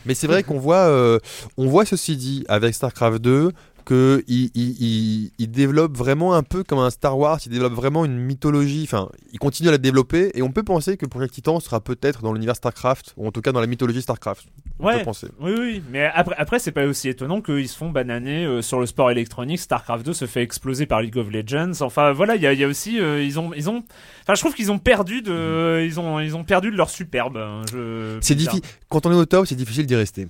[0.07, 1.19] Mais c'est vrai qu'on voit, euh,
[1.57, 3.53] on voit ceci dit avec StarCraft 2
[3.85, 7.75] que il, il, il, il développe vraiment un peu comme un Star Wars, il développe
[7.75, 11.35] vraiment une mythologie, enfin, il continue à la développer et on peut penser que Project
[11.35, 14.47] Titan sera peut-être dans l'univers StarCraft ou en tout cas dans la mythologie StarCraft.
[14.81, 14.99] On Ouais.
[14.99, 15.29] peut penser.
[15.41, 18.81] Oui, oui, mais après, après c'est pas aussi étonnant qu'ils se font bananer euh, sur
[18.81, 19.61] le sport électronique.
[19.61, 21.81] StarCraft 2 se fait exploser par League of Legends.
[21.83, 23.85] Enfin, voilà, il y a, il y a aussi, euh, ils ont, ils ont,
[24.23, 27.37] enfin, je trouve qu'ils ont perdu de, ils ont, ils ont perdu de leur superbe.
[27.37, 28.63] hein, je- C'est difficile.
[28.89, 30.27] Quand on est au top, c'est difficile d'y rester.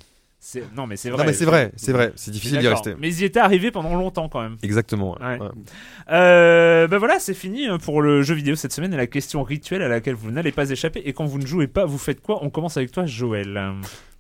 [0.77, 1.19] Non, mais c'est vrai.
[1.19, 2.95] Non mais c'est vrai, c'est vrai, c'est Je difficile d'y rester.
[2.99, 4.57] Mais ils y étaient arrivés pendant longtemps quand même.
[4.63, 5.17] Exactement.
[5.21, 5.27] ouais.
[5.39, 5.41] Ouais.
[5.41, 5.49] Ouais.
[6.11, 9.43] Euh, ben voilà, c'est fini euh, pour le jeu vidéo cette semaine et la question
[9.43, 11.01] rituelle à laquelle vous n'allez pas échapper.
[11.07, 12.41] Et quand vous ne jouez pas, vous faites quoi?
[12.45, 13.59] On commence avec toi, Joël.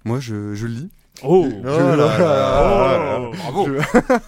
[0.04, 0.90] Moi, je, je lis.
[1.22, 3.20] Oh, Je- là là.
[3.20, 3.68] Oh, Bravo.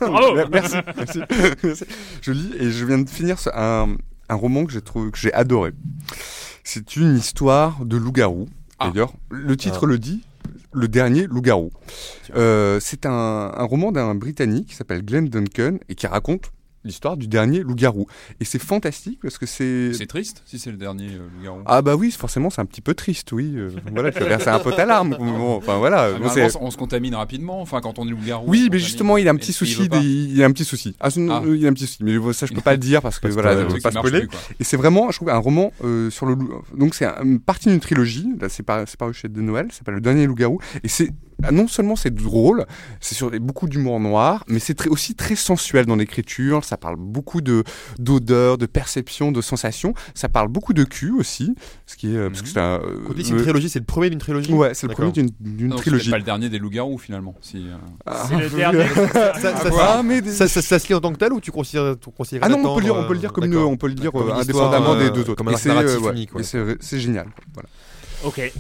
[0.01, 0.37] Bravo.
[0.53, 1.21] merci, merci,
[1.65, 1.85] merci.
[2.23, 3.97] Je lis et je viens de finir ce- un,
[4.29, 5.73] un roman que j'ai trouvé que j'ai adoré.
[6.63, 8.49] C'est une histoire de loup-garou.
[8.79, 8.91] Ah.
[8.91, 9.87] D'ailleurs, le titre Ah.
[9.87, 10.23] le dit.
[10.73, 11.71] Le dernier loup-garou.
[12.35, 13.11] Euh, c'est un,
[13.55, 16.53] un roman d'un Britannique qui s'appelle Glenn Duncan et qui raconte
[16.87, 18.07] l'histoire du dernier loup-garou.
[18.41, 21.61] Et c'est fantastique parce que c'est C'est triste si c'est le dernier euh, loup-garou.
[21.67, 23.53] ah bah oui, forcément c'est un petit peu triste, oui.
[23.57, 25.17] euh, voilà, tu verser un peu ta larme.
[25.19, 26.11] Bon, enfin voilà.
[26.15, 28.45] Ah, bon, on se contamine rapidement, enfin quand on est loup-garou.
[28.49, 29.89] oui, mais justement, il a un Et petit souci.
[29.89, 30.95] des- Il a un petit souci.
[31.01, 31.43] Ah, Ah.
[31.47, 31.99] il a un petit souci.
[32.05, 34.27] Mais ça, je peux pas le dire parce que voilà, je truc pas spoiler.
[34.61, 36.63] Et c'est vraiment, je trouve, un roman euh, sur le loup.
[36.77, 38.29] Donc c'est un- une partie d'une trilogie.
[38.41, 39.67] Là, c'est par- c'est paru chez De Noël.
[39.71, 40.61] Ça s'appelle Le Dernier Loup-garou.
[40.85, 42.65] Et c'est ah, non seulement c'est drôle,
[43.01, 46.65] c'est sur beaucoup d'humour noir, mais c'est très- aussi très sensuel dans l'écriture.
[46.65, 47.63] Ça parle beaucoup de
[47.99, 49.95] d'odeurs, de perception, de sensations.
[50.15, 51.55] Ça parle beaucoup de cul aussi,
[51.87, 52.81] ce qui est euh, parce que c'est un.
[52.81, 54.53] euh, on dit c'est une le- trilogie, c'est le premier d'une trilogie.
[54.53, 56.07] Ouais, c'est le premier d'une d'une Non, trilogie.
[56.07, 57.35] C'est pas le dernier des loups-garous finalement.
[57.41, 57.77] Si, euh,
[58.07, 58.87] Ah, C'est le dernier.
[59.15, 61.97] Ça, ça, Ah, mais des- ça- se lit en tant que tel ou tu considères,
[61.99, 63.57] tu considères Ah non, on peut, le lire, on peut le euh, dire comme une,
[63.57, 65.35] on peut le dire Comme euh, une histoire, indépendamment euh, des deux autres.
[65.35, 66.41] comme un Et c'est, narratif ouais, unique, ouais.
[66.41, 67.27] et c'est c'est génial.
[67.55, 67.69] Voilà.
[68.25, 68.53] Ok.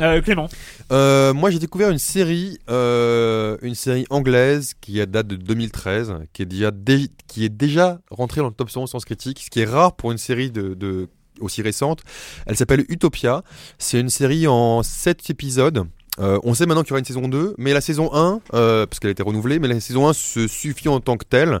[0.00, 0.48] Euh, Clément.
[0.92, 6.42] Euh, moi, j'ai découvert une série, euh, une série anglaise qui date de 2013, qui
[6.42, 9.60] est déjà, dé- qui est déjà rentrée dans le top 100 sens critique, ce qui
[9.60, 11.08] est rare pour une série de, de-
[11.40, 12.02] aussi récente.
[12.46, 13.42] Elle s'appelle Utopia.
[13.78, 15.84] C'est une série en 7 épisodes.
[16.18, 18.86] Euh, on sait maintenant qu'il y aura une saison 2, mais la saison 1, euh,
[18.86, 21.60] parce qu'elle a été renouvelée, mais la saison 1 se suffit en tant que telle.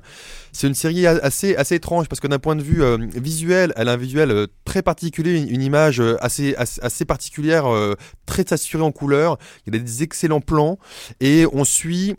[0.52, 3.88] C'est une série assez, assez étrange parce que d'un point de vue euh, visuel, elle
[3.88, 7.66] a un visuel très particulier, une, image assez, assez, particulière,
[8.24, 9.38] très saturée en couleurs.
[9.66, 10.78] Il y a des excellents plans
[11.20, 12.14] et on suit,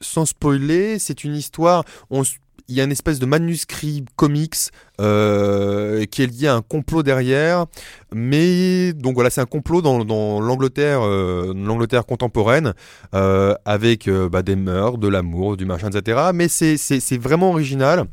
[0.00, 1.84] sans spoiler, c'est une histoire.
[2.10, 2.24] On,
[2.70, 4.56] il y a une espèce de manuscrit comics
[5.00, 7.66] euh, qui est lié à un complot derrière,
[8.12, 12.74] mais donc voilà, c'est un complot dans, dans l'Angleterre, euh, l'Angleterre contemporaine,
[13.14, 16.30] euh, avec euh, bah, des mœurs, de l'amour, du machin, etc.
[16.34, 18.04] Mais c'est c'est c'est vraiment original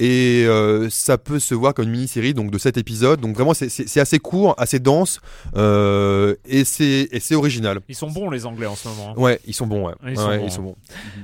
[0.00, 3.20] et euh, ça peut se voir comme une mini-série donc de 7 épisodes.
[3.20, 5.20] Donc vraiment, c'est- c'est c'est assez court, assez dense
[5.56, 7.80] euh, et c'est et c'est original.
[7.88, 9.10] Ils sont bons les Anglais en ce moment.
[9.16, 9.20] hein.
[9.20, 9.86] Ouais, ils sont bons.
[9.86, 10.46] Ouais, Ils Ouais, sont ouais, bons.
[10.46, 10.76] ils sont bons.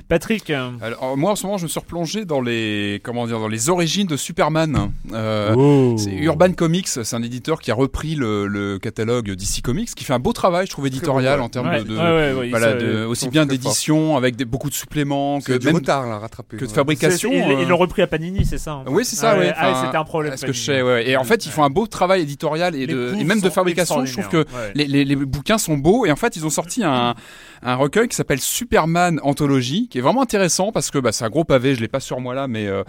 [0.09, 0.51] Patrick.
[0.51, 3.69] Alors moi en ce moment je me suis replongé dans les comment dire dans les
[3.71, 4.91] origines de Superman.
[5.13, 5.97] Euh, Oh.
[5.99, 10.05] C'est Urban Comics, c'est un éditeur qui a repris le, le catalogue DC Comics, qui
[10.05, 11.47] fait un beau travail, je trouve éditorial bon, ouais.
[11.47, 13.47] en termes Ouais, de, de- ouais, ouais, ouais, ils voilà, sont- de- ils aussi bien
[13.47, 16.57] d'édition avec des, beaucoup de suppléments que C'est du même retard là, rattrapé.
[16.57, 17.31] que de fabrication.
[17.33, 19.53] Ils euh, ils l'ont repris à Panini, c'est ça hein Oui, c'est ça, Ah ouais.
[19.57, 20.33] Ah, c'était un problème.
[20.33, 21.09] Est-ce que je sais, ouais.
[21.09, 24.05] Et en fait, ils font un beau travail éditorial et, de, même de fabrication.
[24.05, 24.87] Je trouve que extraordinaires, ouais.
[24.87, 26.07] les, les, les bouquins sont beaux.
[26.07, 27.15] Et en fait, ils ont sorti un,
[27.63, 31.31] un recueil qui s'appelle Superman Anthology, qui est vraiment intéressant parce que bah, c'est un
[31.31, 32.83] gros pavé, je l'ai pas sur moi là, mais euh,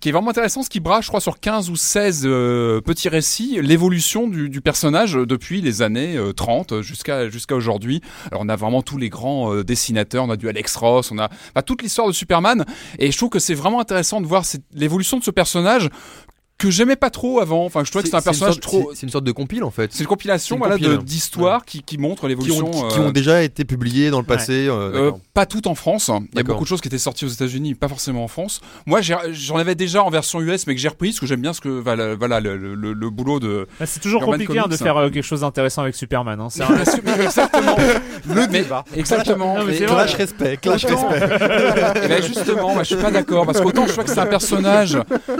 [0.00, 3.08] qui est vraiment intéressant, ce qui brasse, je crois, sur 15 ou 16 euh, petits
[3.08, 8.00] récits, l'évolution du, du personnage depuis les années euh, 30 jusqu'à jusqu'à aujourd'hui.
[8.30, 11.18] Alors, on a vraiment tous les grands euh, dessinateurs, on a du Alex Ross, on
[11.18, 12.64] a bah, toute l'histoire de Superman.
[12.98, 15.90] Et je trouve que c'est vraiment intéressant de voir l'évolution de ce personnage
[16.58, 17.64] que j'aimais pas trop avant.
[17.64, 18.90] Enfin, je trouvais que un C'est une personnage sorte- trop.
[18.94, 19.92] C'est une sorte de compile en fait.
[19.92, 22.66] C'est une compilation, une voilà, d'histoires qui, qui montrent Qui l'évolution.
[22.66, 24.66] ont, qui- qui euh, ont déjà été publiés dans le passé.
[24.68, 26.10] euh, Euh, pas tout en France.
[26.32, 28.60] Il y a beaucoup de choses qui étaient sorties aux États-Unis, pas forcément en France.
[28.86, 31.52] Moi, j'en avais déjà en version US, mais que j'ai repris parce que j'aime bien
[31.52, 33.68] ce que voilà, voilà le, le- le- le boulot de.
[33.78, 36.40] Bah, c'est toujours Urban compliqué hein, de faire euh, quelque chose d'intéressant avec Superman.
[36.40, 36.48] Hein.
[36.50, 36.76] C'est un-
[37.22, 37.76] exactement.
[38.28, 38.84] Le Mais- débat.
[38.96, 39.58] Exactement.
[39.58, 40.04] Non, mais Clash vrai.
[40.16, 42.08] respect, clash Autant- respect.
[42.08, 44.98] Ben, justement, moi, je suis pas d'accord parce qu'autant je trouvais que c'est un personnage,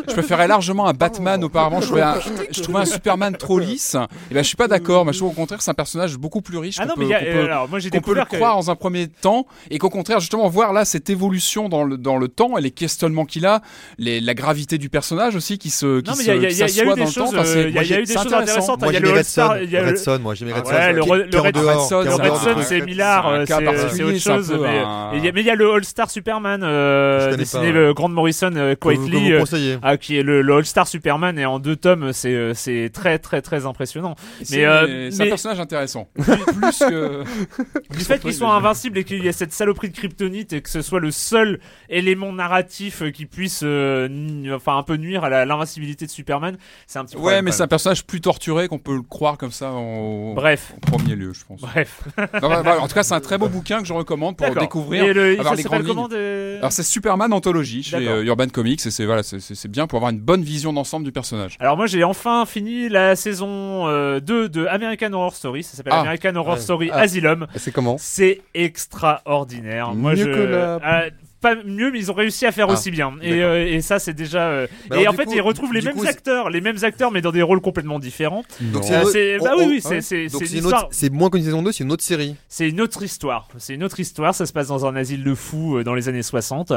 [0.09, 1.81] je préférais largement un Batman auparavant.
[1.81, 2.17] Je trouvais un,
[2.51, 3.97] je trouvais un Superman trop lisse.
[4.31, 5.11] Et ben, je suis pas d'accord.
[5.13, 6.77] Je trouve au contraire c'est un personnage beaucoup plus riche.
[6.81, 9.47] Ah qu'on peut- euh, peut- alors moi peut le que croire dans un premier temps
[9.71, 12.71] et qu'au contraire justement voir là cette évolution dans le dans le temps et les
[12.71, 13.61] questionnements qu'il a
[13.99, 16.51] les, la gravité du personnage aussi qui se qui Non, mais se il y a-
[16.51, 17.27] y a- y a eu s'assoit des dans le temps.
[17.31, 18.39] choses, euh, il y a- eu des choses intéressant.
[18.43, 18.81] intéressantes.
[18.81, 20.19] Moi Il y a j'ai le mis All-Star, Redson.
[20.23, 20.73] moi j'ai mis Ah Redson.
[20.73, 21.03] Le,
[21.41, 22.81] Redson, c'est.
[22.83, 24.53] Millard, C'est euh, autre chose.
[24.61, 28.75] Mais il y a- le All-Star Superman, euh, Je connais dessiné euh, Grant Morrison, euh,
[28.81, 29.45] Quietly, euh,
[29.83, 30.98] ah, qui est le, le All-Star Superman
[31.39, 34.15] et en deux tomes, c'est euh, c'est très très très impressionnant.
[34.51, 36.09] Mais, euh, c'est un mais- personnage intéressant.
[36.15, 37.25] Plus que
[37.91, 40.71] du fait qu'il soit invincible et qu'il y ait cette saloperie de kryptonite et que
[40.71, 44.09] ce soit le seul élément narratif euh, qui puisse euh,
[44.55, 47.57] enfin un peu nuire à l'invincibilité de Superman, c'est un petit Ouais, problème, mais quand
[47.59, 50.35] c'est un personnage plus torturé qu'on peut le croire comme ça en...
[50.35, 50.73] Bref.
[50.77, 51.61] au premier lieu, je pense.
[51.61, 52.03] Bref.
[52.43, 54.55] Non, bah, bah, en tout cas, c'est un très beau bouquin que je recommande pour
[54.55, 56.09] découvrir, Et le- avoir les grandes lignes.
[56.09, 60.11] de- Alors c'est Superman Anthology chez Urban Comics et c'est voilà, c'est bien pour avoir
[60.11, 61.57] une bonne vision d'ensemble du personnage.
[61.61, 65.93] Alors moi j'ai enfin fini la saison euh, 2 de American Horror Story, ça s'appelle
[65.97, 66.01] Ah.
[66.01, 66.61] American Horror Ouais.
[66.61, 67.01] Story Ah.
[67.01, 67.47] Asylum.
[67.57, 67.97] C'est comment?
[67.99, 69.95] C'est extraordinaire.
[69.95, 71.03] Moi je que la- Ah,
[71.41, 73.99] pas mieux mais ils ont réussi à faire Ah, aussi bien et, euh, et ça
[73.99, 76.51] c'est déjà euh, Bah et alors, en fait coup- ils retrouvent les mêmes coup, acteurs
[76.51, 79.67] les mêmes acteurs mais dans des rôles complètement différents Donc Euh, c'est- bah oh, oui
[79.69, 81.85] oui c'est c'est c'est c'est une une histoire autre- c'est moins qu'une saison 2, c'est
[81.85, 82.35] une autre série.
[82.49, 83.49] c'est une autre histoire.
[83.59, 84.35] C'est une autre histoire.
[84.35, 86.73] Ça se passe dans un asile de fous euh, dans les années 60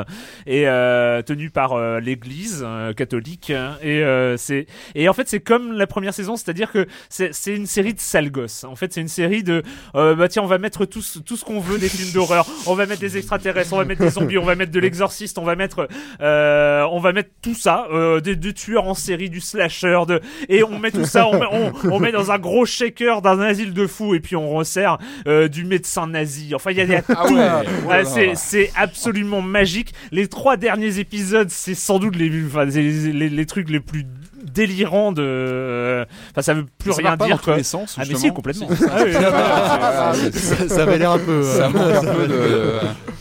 [0.45, 3.49] et euh, tenu par euh, l'Église euh, catholique.
[3.49, 7.55] Et euh, c'est et en fait c'est comme la première saison, c'est-à-dire que c'est c'est
[7.55, 8.63] une série de sales gosses.
[8.63, 9.63] En fait c'est une série de
[9.95, 12.45] euh, bah tiens on va mettre tout ce- tout ce qu'on veut des films d'horreur.
[12.67, 15.37] On va mettre des extraterrestres, on va mettre des zombies, on va mettre de l'exorciste,
[15.37, 15.87] on va mettre
[16.21, 20.21] euh, on va mettre tout ça, euh, des, des tueurs en série, du slasher, de
[20.49, 23.39] et on met tout ça, on met, on, on met dans un gros shaker d'un
[23.39, 24.97] asile de fous et puis on resserre
[25.27, 26.53] euh, du médecin nazi.
[26.55, 27.35] Enfin, il y a, il y a Ah tout.
[27.35, 28.05] ouais, Ah, voilà.
[28.05, 29.93] c'est, c'est absolument magique.
[30.11, 34.05] Les trois derniers épisodes, c'est sans doute les, enfin, les, les, les trucs les plus
[34.53, 35.21] délirants de.
[35.23, 37.29] euh, Enfin, ça veut plus Ça rien dire.
[37.29, 37.57] dans tous quoi.
[37.57, 38.67] les sens, Ah, mais si, complètement.
[38.89, 41.31] Ah Ah, Ça, avait l'air un peu.
[41.31, 42.73] euh, Ça manque un peu de.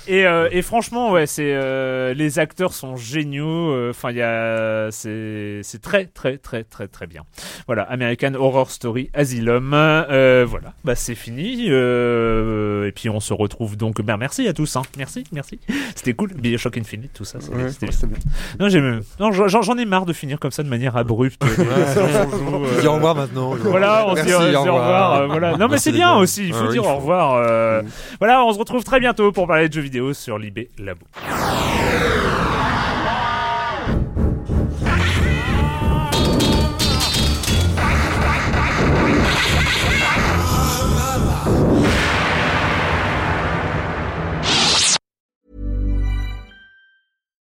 [0.08, 3.70] Et, euh, et franchement, ouais, c'est euh, les acteurs sont géniaux.
[3.72, 7.22] euh, Enfin, il y a, c'est, c'est très, très, très, très, très bien.
[7.66, 9.72] Voilà, American Horror Story Asylum.
[9.74, 11.66] Euh, voilà, bah c'est fini.
[11.68, 14.00] euh, et puis on se retrouve donc.
[14.02, 14.74] Ben merci à tous.
[14.76, 14.82] Hein.
[14.98, 15.60] Merci, merci.
[15.94, 16.32] C'était cool.
[16.34, 17.38] Bioshock Infinite, tout ça.
[17.40, 17.70] c'était ouais,
[18.08, 18.18] bien.
[18.58, 19.02] Non, j'aime.
[19.20, 21.19] Non, j'en, j'en ai marre de finir comme ça de manière abrupte.
[21.24, 23.50] Les dit au revoir maintenant.
[23.62, 25.14] voilà, on se dit Merci, dit au revoir.
[25.14, 25.56] euh, voilà.
[25.56, 26.48] Non, mais c'est bien aussi.
[26.48, 26.96] Il faut Ouais, dire il au faut.
[26.96, 27.34] revoir.
[27.34, 27.82] euh,
[28.18, 31.04] Voilà, on se retrouve très bientôt pour parler de jeux vidéo sur Libé Labo.